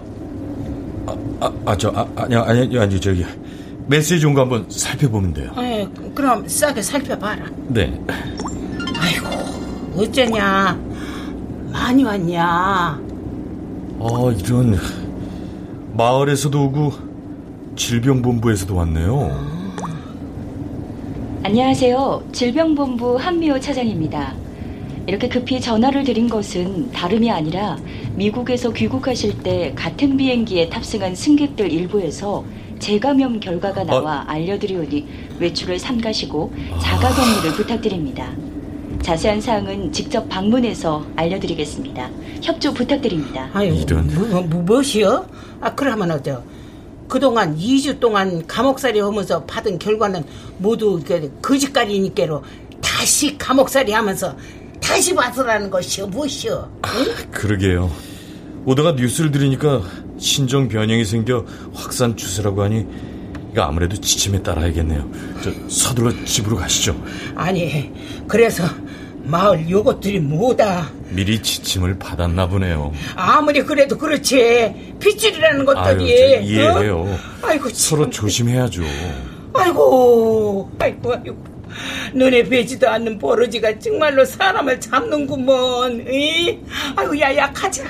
[1.07, 3.25] 아, 아, 아 저, 아, 아니, 아니, 아니, 저기,
[3.87, 5.51] 메시지 온 거 한번 살펴보면 돼요.
[5.59, 7.47] 예, 그럼 싸게 살펴봐라.
[7.68, 7.99] 네.
[8.99, 10.79] 아이고, 어쩌냐.
[11.73, 12.45] 많이 왔냐.
[12.45, 14.79] 아, 이런.
[15.95, 16.92] 마을에서도 오고,
[17.77, 19.53] 질병본부에서도 왔네요.
[21.45, 22.25] 안녕하세요.
[22.33, 24.35] 질병본부 한미호 차장입니다.
[25.07, 27.77] 이렇게 급히 전화를 드린 것은 다름이 아니라
[28.15, 32.45] 미국에서 귀국하실 때 같은 비행기에 탑승한 승객들 일부에서
[32.79, 34.25] 재감염 결과가 나와 어?
[34.27, 35.07] 알려드리오니
[35.38, 37.55] 외출을 삼가시고 자가 격리를 아...
[37.55, 38.33] 부탁드립니다.
[39.03, 42.09] 자세한 사항은 직접 방문해서 알려드리겠습니다.
[42.41, 43.51] 협조 부탁드립니다.
[43.53, 44.07] 아유, 이런.
[44.15, 45.27] 뭐, 뭐, 무엇이요?
[45.61, 46.43] 아, 그러면 어저
[47.09, 50.25] 그동안 2주 동안 감옥살이 하면서 받은 결과는
[50.59, 52.43] 모두 그 거짓말이니까로
[52.81, 54.37] 다시 감옥살이 하면서
[54.83, 56.71] 다시 봐서라는 것이요, 무엇이요?
[56.85, 56.90] 응?
[56.90, 57.90] 아, 그러게요.
[58.64, 59.83] 오다가 뉴스를 들으니까
[60.18, 62.87] 신종 변형이 생겨 확산 추세라고 하니
[63.53, 65.11] 이거 아무래도 지침에 따라야겠네요.
[65.42, 67.01] 저 서둘러 집으로 가시죠.
[67.35, 67.92] 아니,
[68.29, 68.64] 그래서
[69.25, 70.90] 마을 요것들이 뭐다.
[71.11, 72.92] 미리 지침을 받았나 보네요.
[73.14, 74.97] 아무리 그래도 그렇지.
[74.99, 76.35] 핏줄이라는 것들이.
[76.37, 76.99] 아유, 이해해요.
[77.01, 77.18] 어?
[77.42, 78.83] 아이고, 서로 조심해야죠.
[79.55, 81.52] 아이고, 아이고, 아이고.
[82.15, 86.07] 눈에 뵈지도 않는 버러지가 정말로 사람을 잡는구먼.
[86.13, 86.59] 이?
[86.97, 87.85] 아유 야 야 가자.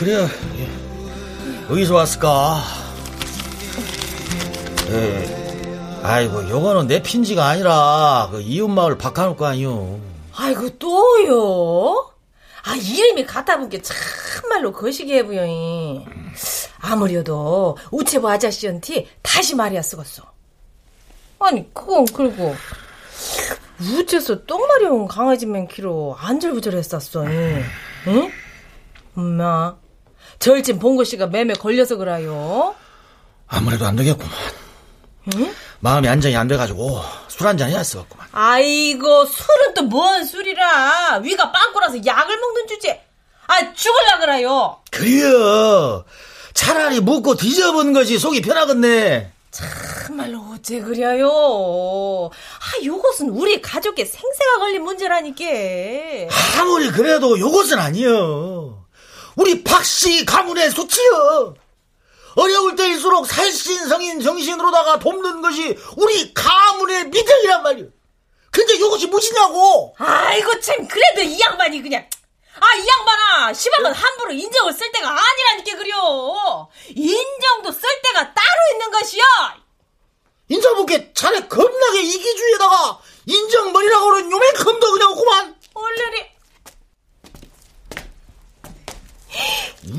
[0.00, 0.26] 그래
[1.68, 2.62] 어디서 왔을까?
[4.88, 10.00] 에, 아이고 요거는 내 핀지가 아니라 그 이웃마을 박한울 거 아니요.
[10.34, 12.12] 아이고 또요?
[12.64, 16.06] 아 이름이 같아 본게 참말로 거시기해 보여잉.
[16.80, 20.24] 아무래도 우체부 아저씨한테 다시 말이야 쓰겄어.
[21.40, 22.56] 아니 그건 그리고
[23.78, 27.26] 우체서 똥마려운 강아지 맨 키로 안절부절했었어.
[27.26, 28.32] 응?
[29.14, 29.76] 엄마
[30.40, 32.74] 절친 봉고 씨가 매매 걸려서 그래요.
[33.46, 34.32] 아무래도 안 되겠구만.
[35.36, 35.54] 응?
[35.80, 38.26] 마음이 안정이 안 돼가지고 술 한잔 해야쓰겠구만.
[38.32, 43.02] 아이고 술은 또 뭔 술이라 위가 빵꾸라서 약을 먹는 주제.
[43.46, 44.78] 아 죽을라 그래요.
[44.90, 46.04] 그래요.
[46.54, 49.32] 차라리 묻고 뒤져본 것이 속이 편하겠네.
[49.50, 51.28] 정말로 어째 그래요?
[52.30, 55.44] 아, 요것은 우리 가족의 생사가 걸린 문제라니까.
[56.60, 58.79] 아무리 그래도 요것은 아니여.
[59.36, 61.54] 우리 박씨 가문의 소치여.
[62.36, 67.86] 어려울 때일수록 살신성인 정신으로다가 돕는 것이 우리 가문의 미덕이란 말이오.
[68.50, 69.94] 근데 요것이 무엇이냐고.
[69.98, 72.06] 아이고 참 그래도 이 양반이 그냥
[72.60, 78.90] 아 이 양반아 시방은 함부로 인정을 쓸 때가 아니라니까 그려 인정도 쓸 때가 따로 있는
[78.90, 79.22] 것이야
[80.48, 85.56] 인사분께 자네 겁나게 이기주의에다가 인정머리라고 그런 요만큼도 그냥 없구만.
[85.74, 86.26] 얼레리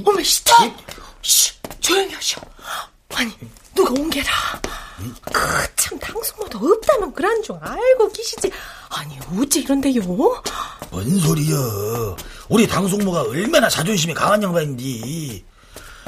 [0.06, 0.54] 어머 시터
[1.22, 2.40] 씨 조용히 하셔
[3.16, 3.32] 아니
[3.74, 4.32] 누가 온 게라
[5.34, 5.42] 그
[5.78, 8.52] 참 당숙모도 없다면 그런 줄 알고 계시지
[8.90, 10.02] 아니 어째 이런데요
[10.90, 12.18] 뭔 소리여.
[12.50, 15.46] 우리 당숙모가 얼마나 자존심이 강한 양반인지.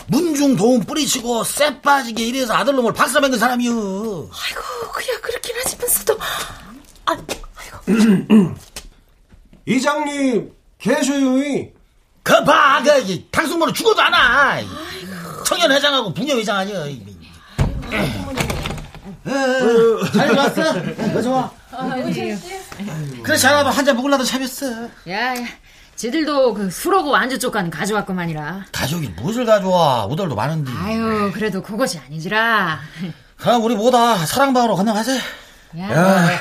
[0.08, 3.72] 문중 도움 뿌리치고 쎄 빠지게 이래서 아들놈을 박사맹근 사람이여.
[3.72, 4.62] 아이고
[4.92, 6.20] 그야 그렇긴 하지만서도
[7.06, 7.18] 아
[9.66, 11.70] 이장님 계셔요.
[12.24, 14.60] 그 봐, 그 당숙모는 죽어도 안 와.
[15.46, 16.84] 청년회장하고 부녀회장 아니야.
[20.14, 20.62] 잘 왔어?
[21.18, 21.63] 어, 좋아.
[23.24, 24.84] 그래 잘하면 한잔 먹으려다 참였어.
[25.10, 25.46] 야, 야,
[25.96, 28.66] 지들도 그 술하고 안주 쪽간 가져왔구만이라.
[28.72, 30.06] 가족이 무엇을 가져와?
[30.08, 30.72] 우덜도 많은데.
[30.76, 32.80] 아유, 그래도 그것이 아니지라.
[33.38, 35.16] 그럼 우리 모다 사랑방으로 건너가자.
[35.80, 36.40] 야,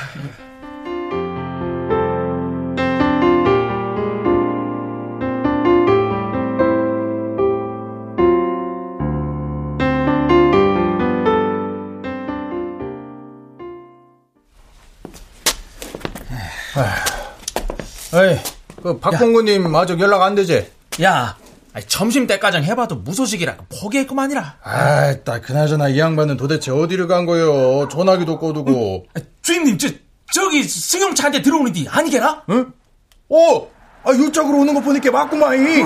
[18.15, 18.39] 에이,
[18.83, 20.71] 그 박봉구님 아직 연락 안 되지?
[21.03, 21.37] 야,
[21.73, 24.57] 아니, 점심 때까지 해봐도 무소식이라 포기했구만이라.
[24.63, 27.89] 아이, 딱 그나저나 이 양반은 도대체 어디를 간 거요?
[27.89, 29.07] 전화기도 꺼두고.
[29.41, 29.89] 주임님, 저,
[30.33, 32.45] 저기 승용차한테 들어오는디 아니게라?
[32.51, 32.73] 응?
[33.31, 33.69] 어,
[34.05, 35.59] 아, 이쪽으로 오는 거 보니까 맞구만.
[35.59, 35.81] 이.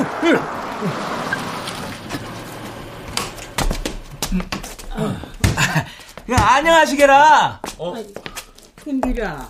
[6.33, 7.61] 야, 안녕하시게라.
[8.77, 9.49] 큰디라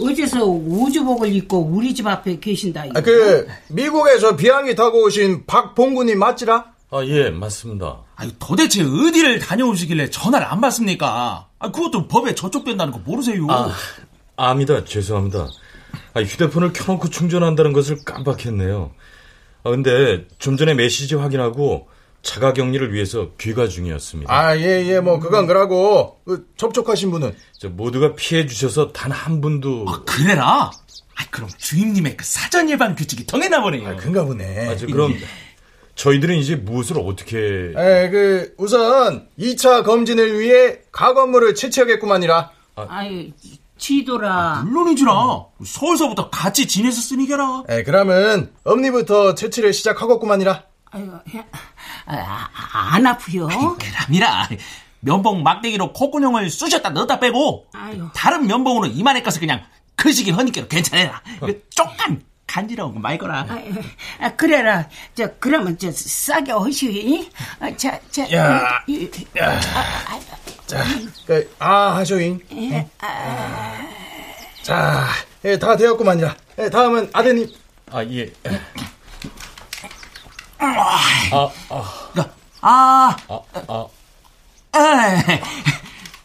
[0.00, 2.84] 어째서 우주복을 입고 우리 집 앞에 계신다.
[2.94, 6.72] 아, 그 미국에서 비행기 타고 오신 박봉구님 맞지라?
[6.90, 8.02] 아, 예, 맞습니다.
[8.16, 11.48] 아니, 도대체 어디를 다녀오시길래 전화를 안 받습니까?
[11.58, 13.46] 아, 그것도 법에 저촉된다는 거 모르세요?
[13.50, 13.72] 아,
[14.36, 14.84] 압니다.
[14.84, 15.48] 죄송합니다.
[16.14, 18.92] 아, 휴대폰을 켜놓고 충전한다는 것을 깜빡했네요.
[19.64, 21.88] 아, 근데 좀 전에 메시지 확인하고
[22.24, 24.32] 자가 격리를 위해서 귀가 중이었습니다.
[24.34, 27.36] 아, 예, 예, 뭐, 그건 그러고, 그 접촉하신 분은?
[27.58, 29.84] 저 모두가 피해 주셔서 단 한 분도.
[29.86, 30.70] 아, 그래라?
[31.16, 33.86] 아, 그럼 주임님의 그 사전 예방 규칙이 통했나 보네요.
[33.88, 34.68] 아, 그런가 보네.
[34.68, 35.14] 아, 저 그럼
[35.94, 37.36] 저희들은 이제 무엇을 어떻게.
[37.76, 42.50] 에, 그, 우선, 2차 검진을 위해 가건물을 채취하겠구만이라.
[42.76, 43.30] 아유,
[43.76, 44.62] 지도라.
[44.66, 45.12] 물론이지라.
[45.64, 47.64] 서울서부터 같이 지냈었으니까라.
[47.68, 50.64] 에, 그러면, 엄니부터 채취를 시작하겠구만이라.
[50.90, 51.22] 아유, 아,
[52.06, 52.48] 아,
[52.92, 53.48] 안 아프요?
[53.78, 54.48] 그람이라.
[55.00, 58.08] 면봉 막대기로 콧구멍을 쑤셨다 넣었다 빼고 아유.
[58.14, 59.62] 다른 면봉으로 이만해 까서 그냥
[59.96, 61.22] 크시기 허니까 괜찮아라.
[61.36, 63.46] 이거 조금 간지러운 거 말거라.
[63.48, 63.58] 아,
[64.20, 64.88] 아, 그래라.
[65.14, 66.90] 저 그러면 저 싸게 하시오.
[67.60, 68.30] 아, 자, 자.
[68.32, 68.82] 야.
[68.86, 69.60] 이, 이, 야.
[70.66, 70.84] 자,
[71.26, 72.40] 그, 아, 하쇼잉.
[72.52, 73.86] 예, 아,
[74.62, 75.06] 자,
[75.44, 76.36] 예, 다 되었구만이라.
[76.60, 77.48] 예, 다음은 아드님.
[77.90, 78.32] 아, 예.
[80.66, 81.90] 아, 아,
[82.60, 83.86] 아, 아,
[84.72, 85.28] 아,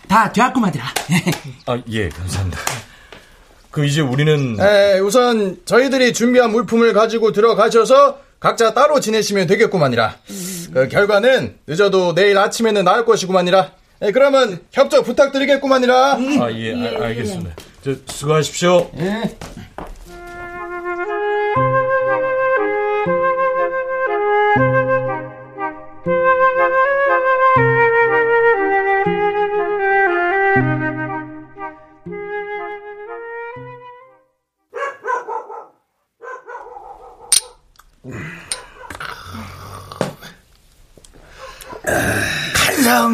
[0.08, 0.84] 다 되었구만들아.
[1.68, 2.60] 아, 예, 감사합니다.
[3.72, 10.16] 그 이제 우리는 에, 우선 저희들이 준비한 물품을 가지고 들어가셔서 각자 따로 지내시면 되겠구만이라.
[10.74, 13.72] 그 결과는 늦어도 내일 아침에는 나올 것이구만이라.
[14.02, 16.14] 에, 그러면 협조 부탁드리겠구만이라.
[16.14, 17.52] 아, 예, 아, 알겠습니다.
[17.84, 18.90] 저 수고하십시오.
[18.98, 19.38] 예.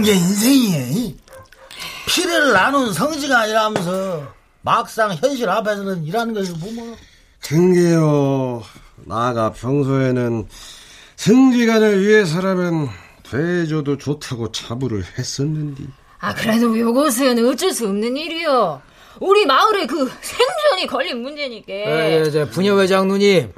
[0.05, 1.15] 게 인생이에.
[2.07, 6.95] 피를 나눈 성지가 아니라면서 막상 현실 앞에서는 일하는 것을 보면
[7.41, 8.63] 등게요.
[9.05, 10.47] 나가 평소에는
[11.15, 12.89] 승지간을 위해서라면
[13.23, 15.83] 돼줘도 좋다고 자부를 했었는데.
[16.19, 18.81] 아, 그래도 요것은 어쩔 수 없는 일이요.
[19.19, 21.73] 우리 마을에 그 생존이 걸린 문제니까.
[21.73, 23.51] 에, 예, 저 부녀회장 누님.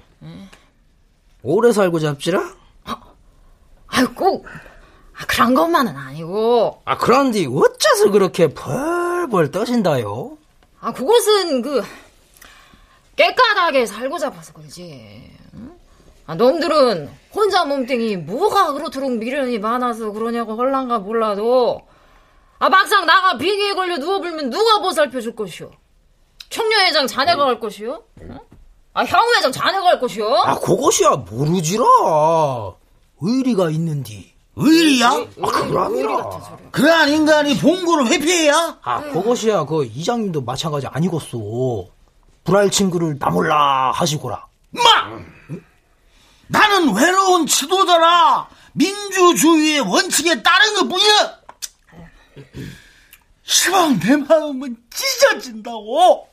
[1.43, 2.56] 오래 살고 잡지라?
[3.88, 4.45] 아유, 꼭,
[5.20, 6.82] 아, 그런 것만은 아니고.
[6.86, 10.38] 아, 그런데 어째서 그렇게 벌벌 떠신다요?
[10.80, 11.84] 아, 그것은 그,
[13.15, 15.32] 깨끗하게 살고 잡아서 그러지.
[15.55, 15.72] 응?
[16.28, 21.82] 아, 놈들은 혼자 몸뚱이 뭐가 그렇도록 미련이 많아서 그러냐고 헐란가 몰라도,
[22.59, 25.72] 아, 막상 나가 비기에 걸려 누워불면 누가 보살펴 줄 것이오?
[26.49, 28.03] 청년회장 자네가 갈 것이오?
[28.22, 28.39] 응?
[28.93, 30.36] 아, 향후회장 자네가 갈 것이오?
[30.36, 31.84] 아, 그것이야 모르지라.
[33.20, 34.37] 의리가 있는디.
[34.60, 35.08] 의리야?
[35.10, 36.30] 아, 그럼이라.
[36.72, 38.80] 그러한 인간이 봉구를 회피해야?
[38.82, 41.89] 아, 그것이야 그 이장님도 마찬가지 아니겠소.
[42.43, 44.45] 불알 친구를 나몰라 하시고라.
[44.72, 44.82] 마!
[46.47, 51.38] 나는 외로운 지도자라 민주주의의 원칙에 따른 것 뿐이야.
[53.43, 56.28] 시방 내 마음은 찢어진다고.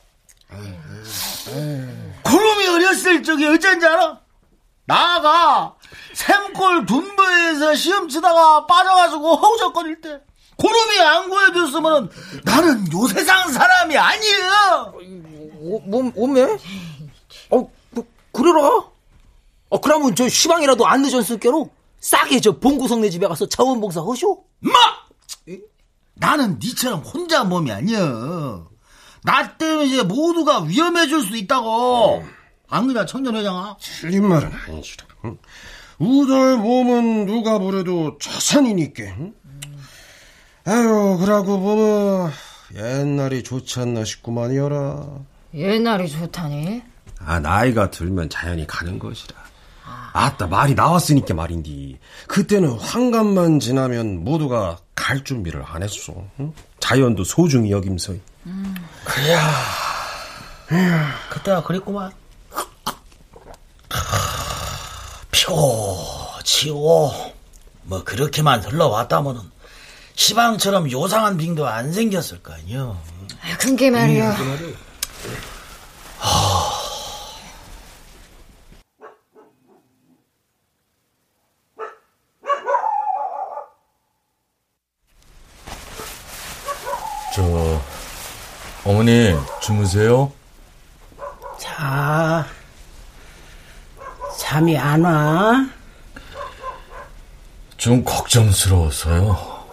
[2.23, 4.19] 구름이 어렸을 적에 어쩐지 알아?
[4.85, 5.75] 나가
[6.15, 10.21] 샘골 둔부에서 시험 치다가 빠져가지고 허우적거릴 때
[10.55, 12.09] 구름이 안 구해줬으면
[12.45, 14.93] 나는 요 세상 사람이 아니야.
[15.59, 16.57] 오, 몸, 오메?
[17.51, 18.83] 어, 그, 그래라.
[19.69, 24.45] 어, 그러면 저 시방이라도 안 늦었을 게로 싸게 저 봉구성네 집에 가서 자원봉사 하쇼?
[24.59, 24.71] 마!
[26.13, 28.63] 나는 니처럼 혼자 몸이 아니야.
[29.23, 32.23] 나 때문에 이제 모두가 위험해질 수 있다고.
[32.69, 33.75] 안 그냐, 청년회장아?
[33.81, 35.05] 틀린 말은 아니지라.
[35.25, 35.37] 응?
[35.99, 39.03] 우들 몸은 누가 보래도 자산이니까.
[39.03, 39.33] 응?
[40.65, 42.31] 아유, 그러고 보면
[42.75, 45.05] 옛날이 좋지 않나 싶구만이어라.
[45.53, 46.81] 옛날이 좋다니?
[47.19, 49.35] 아, 나이가 들면 자연히 가는 것이라.
[50.13, 51.99] 아따, 말이 나왔으니까 말인디.
[52.27, 56.13] 그때는 환갑만 지나면 모두가 갈 준비를 안 했어.
[56.39, 56.53] 응?
[56.79, 58.13] 자연도 소중히 여김서.
[59.03, 59.39] 그래야.
[61.29, 62.11] 그때가 그랬구만.
[65.45, 65.95] 피고,
[66.43, 67.11] 치고,
[67.83, 69.41] 뭐, 그렇게만 흘러왔다면은,
[70.15, 72.99] 시방처럼 요상한 빙도 안 생겼을 거 아니여.
[73.43, 74.35] 아, 그게 말이야.
[87.35, 87.81] 저,
[88.83, 90.31] 어머니, 주무세요?
[91.59, 92.47] 자,
[94.45, 95.67] 잠이 안 와?
[97.77, 99.65] 좀 걱정스러워서요.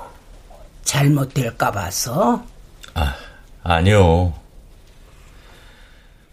[0.83, 2.43] 잘못될까 봐서?
[2.95, 3.15] 아,
[3.63, 4.33] 아니요.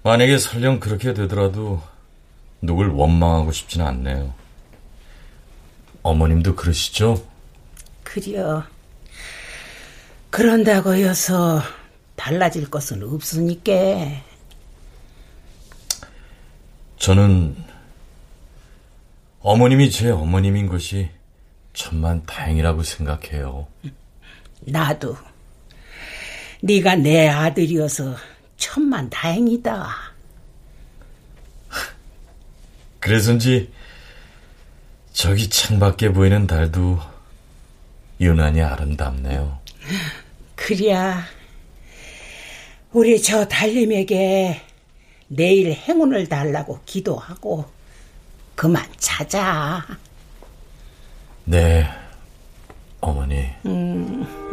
[0.03, 1.83] 만약에 설령 그렇게 되더라도
[2.61, 4.33] 누굴 원망하고 싶지는 않네요.
[6.01, 7.21] 어머님도 그러시죠?
[8.05, 8.63] 그려.
[10.29, 11.61] 그런다고 해서
[12.15, 13.73] 달라질 것은 없으니까.
[16.99, 17.67] 저는
[19.41, 21.09] 어머님이 제 어머님인 것이
[21.73, 23.67] 천만 다행이라고 생각해요.
[24.61, 25.15] 나도
[26.61, 28.15] 네가 내 아들이어서
[28.57, 29.87] 천만 다행이다.
[32.99, 33.71] 그래서인지
[35.13, 36.99] 저기 창밖에 보이는 달도
[38.19, 39.57] 유난히 아름답네요.
[40.55, 41.23] 그랴
[42.91, 44.61] 우리 저 달님에게
[45.29, 47.78] 내일 행운을 달라고 기도하고
[48.59, 49.81] 그만 자자.
[51.45, 51.87] 네,
[52.99, 53.47] 어머니.
[53.65, 54.48] 음.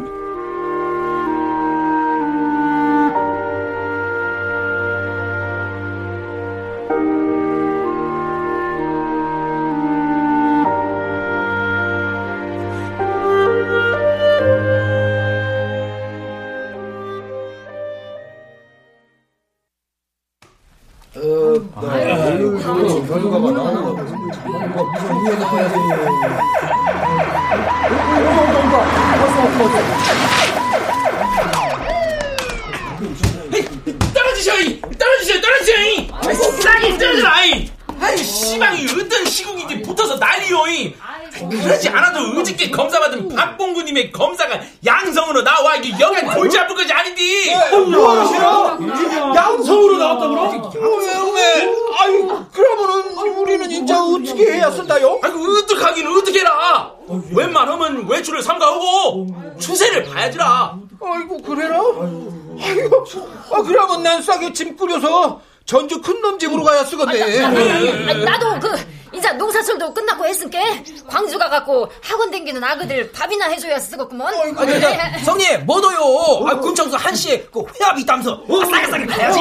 [72.67, 74.27] 아그들 밥이나 해줘야 쓰겠구먼.
[74.27, 76.47] 아, 저, 저, 성님, 뭐도요?
[76.47, 78.43] 아, 군청수 한시에 그 회합이 있다면서.
[78.47, 79.39] 어, 싸게 싸게 가야지.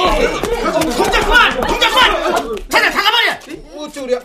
[0.97, 1.61] 동작만!
[1.67, 2.57] 동작만!
[2.69, 3.79] 자네 잠깐만요!
[3.79, 4.21] 어쩌랴?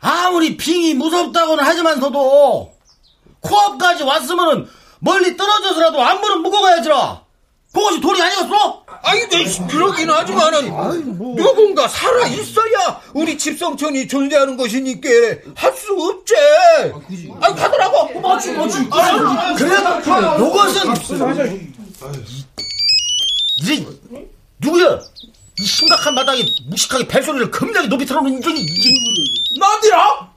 [0.00, 2.72] 아무리 빙이 무섭다고는 하지만서도
[3.40, 4.68] 코앞까지 왔으면은
[5.00, 7.22] 멀리 떨어져서라도 안무는 묵어가야지라.
[7.72, 8.84] 그것이 돈이 아니었어?
[9.02, 15.08] 아이, 네, 그러긴 하지만은 누군가 살아 있어야 우리 집성촌이 존재하는 것이니까
[15.54, 16.34] 할 수 없지.
[17.40, 18.20] 아, 가더라고.
[18.20, 18.88] 맞지, 맞지.
[18.90, 19.74] 아, 그래,
[20.38, 20.94] 요것은
[23.64, 23.86] 이
[24.58, 25.00] 누구야?
[25.60, 28.90] 이 심각한 마당에 무식하게 벨소리를 겁나게 높이 틀어놓은 인정이 이게
[29.58, 30.30] 나디라?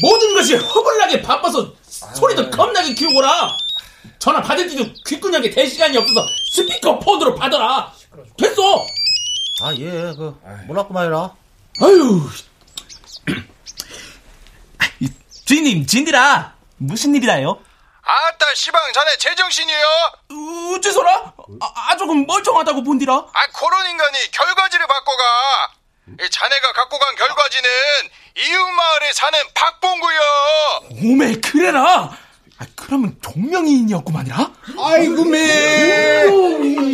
[0.00, 1.72] 모든 것이 허벌나게 바빠서
[2.14, 3.56] 소리도 겁나게 키우거라.
[4.18, 7.92] 전화 받을 때도 귓근육에 댈 시간이 없어서 스피커 폰으로 받아라.
[8.36, 8.86] 됐어.
[9.62, 11.30] 아, 예, 그, 몰랐구만이라.
[11.80, 12.28] 아유.
[15.46, 16.54] 주인님, 진디라.
[16.78, 17.60] 무슨 일이라요?
[18.02, 19.78] 아따 시방 자네 제정신이요?
[20.76, 21.32] 어째서라?
[21.60, 23.12] 아, 아 조금 멀쩡하다고 본디라.
[23.12, 25.24] 아 그런 인간이 결과지를 바꿔 가.
[26.24, 27.70] 이 자네가 갖고 간 결과지는
[28.36, 30.20] 이웃마을에 사는 박봉구요.
[31.04, 32.16] 오메 그래라.
[32.58, 34.52] 아, 그러면 동명이인이었구만이라.
[34.78, 36.24] 아이고 매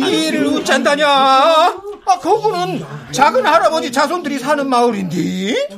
[0.07, 1.07] 이를 웃잔다냐?
[1.07, 5.69] 아 그거는 작은 할아버지 자손들이 사는 마을인데.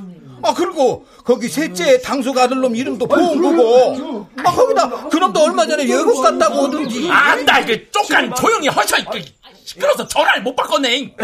[0.43, 4.27] 아 그리고 거기 셋째 당숙 아들놈 이름도 봉구고.
[4.43, 7.09] 아 거기다 그놈도 얼마 전에 외국 갔다고 오던지.
[7.09, 8.97] 안다 그 쪽간 조용히 하셔.
[9.09, 9.23] 그,
[9.63, 11.15] 시끄러서 전화를 못 바꿨네.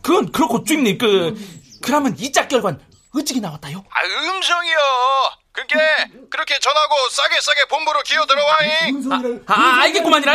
[0.00, 1.36] 그건 그렇고 주임님 그
[1.82, 2.78] 그러면 이짝 결과는
[3.14, 3.84] 어찌게 나왔다요?
[3.90, 4.76] 아 음성이요.
[5.52, 5.74] 그게
[6.30, 9.12] 그렇게 전하고 싸게 싸게 본부로 기어 들어와잉.
[9.46, 10.34] 아, 아 알겠구만이라.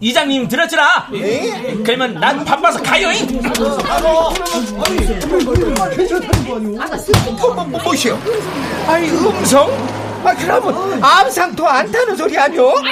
[0.00, 1.08] 이장님 들었지라.
[1.84, 3.42] 그러면 난 바빠서 가요잉.
[7.84, 8.18] 뭐시여?
[8.88, 9.70] 아니 음성?
[10.24, 12.74] 아 그러면 암상도 안 타는 소리 아니오?
[12.78, 12.82] 아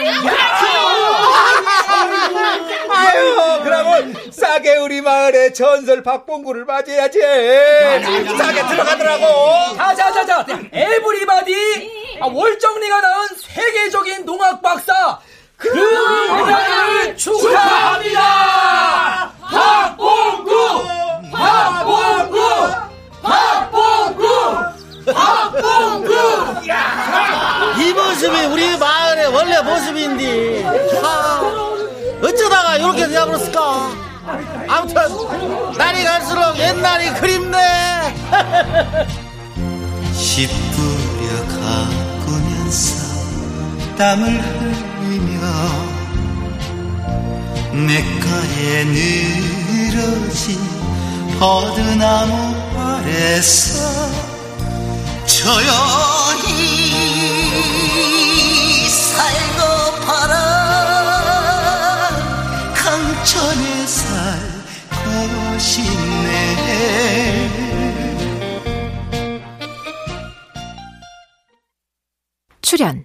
[3.17, 7.19] 유 그러면 싸게 우리 마을의 전설 박봉구를 맞이해야지.
[8.39, 9.77] 싸게 들어가더라고.
[9.77, 10.47] 자자자자.
[10.73, 15.19] 에브리바디 아, 월정리가 낳은 세계적인 농악 박사.
[15.57, 18.21] 그 은혜를 축하합니다.
[19.43, 20.83] 박봉구!
[21.31, 22.39] 박봉구!
[23.23, 24.20] 박봉구
[25.15, 26.13] 박봉구
[27.79, 30.65] 이 모습이 우리 마을의 원래 모습인데,
[31.03, 31.41] 하,
[32.23, 33.91] 어쩌다가 이렇게 되어버렸을까?
[34.69, 37.59] 아무튼, 날이 갈수록 옛날이 그립네.
[40.15, 43.11] 시뿌려 가꾸면서
[43.97, 45.41] 땀을 흘리며
[47.73, 50.59] 냇가에 늘어진
[51.39, 52.33] 버드나무
[52.79, 53.79] 아래서
[55.39, 56.43] 조용히
[58.89, 59.61] 살고
[60.05, 60.33] 팔아
[62.75, 66.91] 강천에 살고 싶네.
[72.61, 73.05] 출연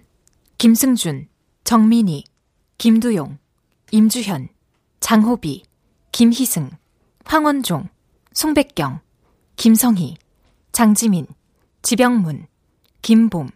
[0.58, 1.28] 김승준,
[1.64, 2.24] 정민희,
[2.78, 3.38] 김두용,
[3.92, 4.48] 임주현,
[5.00, 5.62] 장호비,
[6.12, 6.70] 김희승,
[7.24, 7.88] 황원종,
[8.32, 9.00] 송백경,
[9.56, 10.16] 김성희,
[10.72, 11.26] 장지민,
[11.86, 12.48] 지병문,
[13.00, 13.48] 김봄,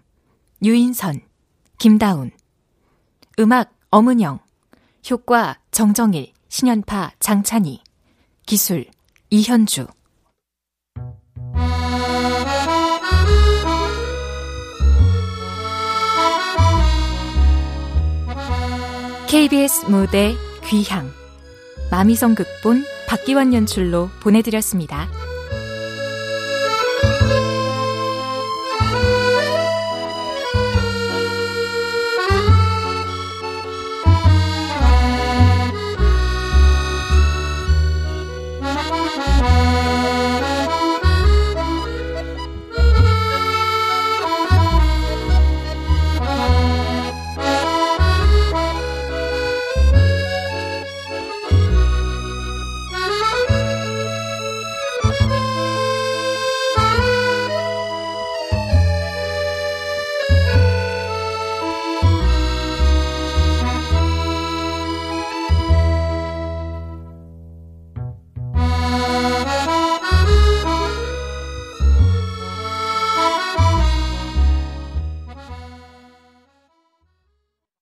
[0.62, 1.20] 유인선,
[1.78, 2.30] 김다운.
[3.40, 4.38] 음악 엄은영
[5.10, 7.82] 효과 정정일, 신연파 장찬희
[8.46, 8.86] 기술
[9.30, 9.88] 이현주.
[19.28, 21.10] KBS 무대 귀향.
[21.90, 25.19] 마미성 극본 박기환 연출로 보내드렸습니다.